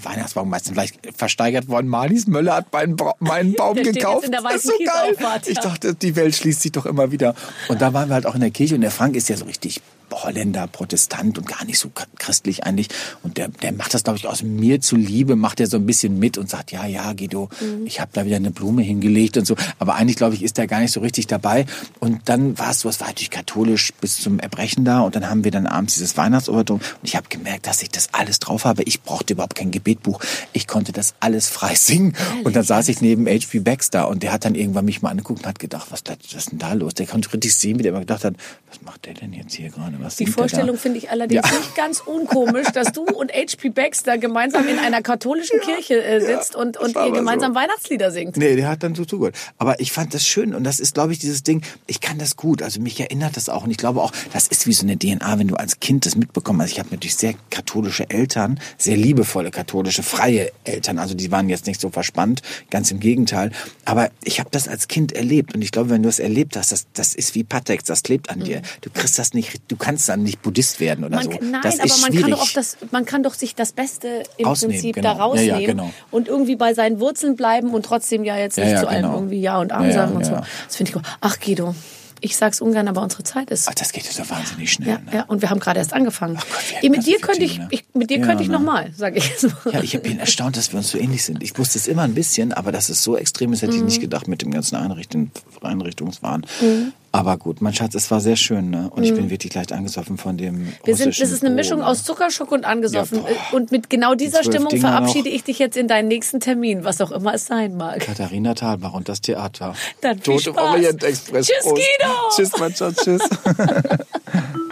[0.00, 1.88] Weihnachtsbaum meistens vielleicht versteigert worden.
[1.88, 4.28] Marlies Möller hat meinen, ba meinen Baum gekauft.
[4.30, 5.16] das ist so geil.
[5.46, 7.34] Ich dachte, die Welt schließt sich doch immer wieder.
[7.68, 9.44] Und da waren wir halt auch in der Kirche und der Frank ist ja so
[9.44, 9.80] richtig
[10.10, 12.88] Holländer, Protestant und gar nicht so christlich eigentlich.
[13.22, 16.18] Und der, der macht das, glaube ich, aus mir zuliebe, macht er so ein bisschen
[16.18, 17.86] mit und sagt, ja, ja, Guido, mhm.
[17.86, 19.56] ich habe da wieder eine Blume hingelegt und so.
[19.78, 21.66] Aber eigentlich, glaube ich, ist er gar nicht so richtig dabei.
[22.00, 25.00] Und dann war es so, es war natürlich katholisch bis zum Erbrechen da.
[25.00, 26.78] Und dann haben wir dann abends dieses Weihnachtsobertum.
[26.78, 28.82] Und ich habe gemerkt, dass ich das alles drauf habe.
[28.84, 30.20] Ich brauchte überhaupt kein Gebetbuch.
[30.52, 32.14] Ich konnte das alles frei singen.
[32.44, 33.60] Und dann saß ich neben H.P.
[33.60, 36.52] Baxter und der hat dann irgendwann mich mal angeguckt und hat gedacht, was, was ist
[36.52, 36.94] denn da los?
[36.94, 38.34] Der konnte richtig sehen, wie der immer gedacht hat,
[38.68, 40.01] was macht der denn jetzt hier gerade?
[40.04, 41.56] Was Die Vorstellung finde ich allerdings ja.
[41.56, 43.70] nicht ganz unkomisch, dass du und H.P.
[43.70, 47.60] Baxter gemeinsam in einer katholischen ja, Kirche äh, sitzt ja, und, und ihr gemeinsam so.
[47.60, 48.36] Weihnachtslieder singt.
[48.36, 49.36] Nee, der hat dann so zugehört.
[49.58, 52.36] Aber ich fand das schön und das ist, glaube ich, dieses Ding, ich kann das
[52.36, 52.62] gut.
[52.62, 55.38] Also mich erinnert das auch und ich glaube auch, das ist wie so eine DNA,
[55.38, 56.72] wenn du als Kind das mitbekommen hast.
[56.72, 60.98] Ich habe natürlich sehr katholische Eltern, sehr liebevolle katholische, freie Eltern.
[60.98, 63.52] Also die waren jetzt nicht so verspannt, ganz im Gegenteil.
[63.84, 66.72] Aber ich habe das als Kind erlebt und ich glaube, wenn du es erlebt hast,
[66.72, 68.44] das, das ist wie Patex, das klebt an mhm.
[68.44, 68.62] dir.
[68.80, 71.30] Du kriegst das nicht, du kannst dann nicht Buddhist werden oder man, so.
[71.42, 74.46] Nein, das aber man kann, doch auch das, man kann doch sich das Beste im
[74.46, 75.14] Ausnehmen, Prinzip genau.
[75.14, 75.92] da rausnehmen ja, ja, genau.
[76.10, 79.14] und irgendwie bei seinen Wurzeln bleiben und trotzdem ja jetzt nicht ja, zu allem genau.
[79.14, 80.32] irgendwie Ja und Arm sagen und so.
[80.32, 81.02] Das finde ich gut.
[81.20, 81.74] Ach Guido,
[82.20, 83.68] ich sag's ungern, aber unsere Zeit ist.
[83.68, 84.88] Ach, das geht ja so wahnsinnig schnell.
[84.90, 85.10] Ja, ne?
[85.12, 86.36] ja, und wir haben gerade erst angefangen.
[86.38, 87.66] Ach Gott, mit, dir könnte ich, ne?
[87.70, 88.54] ich, mit dir ja, könnte ich ne?
[88.54, 89.48] nochmal, sage ich so.
[89.72, 91.42] Ja, ich bin erstaunt, dass wir uns so ähnlich sind.
[91.42, 93.78] Ich wusste es immer ein bisschen, aber dass es so extrem ist, hätte mhm.
[93.78, 96.46] ich nicht gedacht mit dem ganzen Einrichtung, Einrichtungswahn.
[96.60, 96.92] Mhm.
[97.14, 98.90] Aber gut, mein Schatz, es war sehr schön, ne?
[98.90, 99.30] Und ich bin mhm.
[99.30, 100.72] wirklich leicht angesoffen von dem.
[100.84, 103.18] Wir sind, das ist eine Mischung Brot, aus Zuckerschock und angesoffen.
[103.18, 106.40] Ja, und mit genau dieser Die Stimmung Dinger verabschiede ich dich jetzt in deinen nächsten
[106.40, 108.00] Termin, was auch immer es sein mag.
[108.00, 109.74] Katharina Thalbach und das Theater.
[110.00, 110.64] Dann viel Tote Spaß.
[110.64, 111.46] Orient Express.
[111.48, 112.12] Tschüss, Guido!
[112.34, 113.22] Tschüss, mein Schatz, tschüss.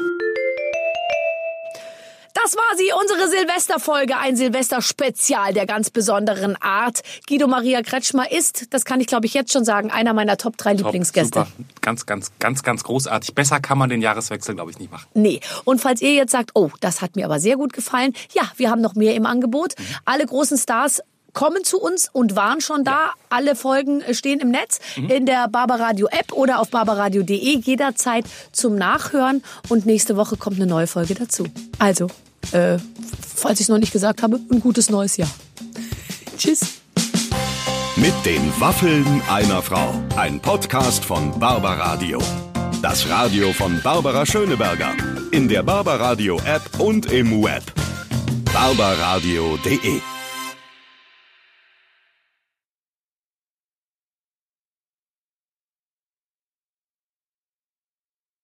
[2.42, 7.00] Das war sie, unsere Silvesterfolge, ein Silvester-Spezial der ganz besonderen Art.
[7.28, 10.56] Guido Maria Kretschmer ist, das kann ich glaube ich jetzt schon sagen, einer meiner Top
[10.56, 11.40] 3 Top, Lieblingsgäste.
[11.40, 11.50] Super.
[11.82, 13.34] Ganz, ganz, ganz, ganz großartig.
[13.34, 15.06] Besser kann man den Jahreswechsel glaube ich nicht machen.
[15.14, 15.40] Nee.
[15.64, 18.70] Und falls ihr jetzt sagt, oh, das hat mir aber sehr gut gefallen, ja, wir
[18.70, 19.78] haben noch mehr im Angebot.
[19.78, 19.84] Mhm.
[20.06, 22.92] Alle großen Stars kommen zu uns und waren schon da.
[22.92, 23.14] Ja.
[23.28, 25.10] Alle Folgen stehen im Netz mhm.
[25.10, 30.66] in der Barbaradio App oder auf barbaradio.de jederzeit zum Nachhören und nächste Woche kommt eine
[30.66, 31.46] neue Folge dazu.
[31.78, 32.08] Also
[32.52, 32.78] äh,
[33.36, 35.30] falls ich es noch nicht gesagt habe, ein gutes neues Jahr.
[36.36, 36.60] Tschüss.
[37.96, 39.92] Mit den Waffeln einer Frau.
[40.16, 42.18] Ein Podcast von Barbaradio.
[42.82, 44.94] Das Radio von Barbara Schöneberger.
[45.32, 47.62] In der Barbaradio App und im Web.
[48.52, 50.00] barbaradio.de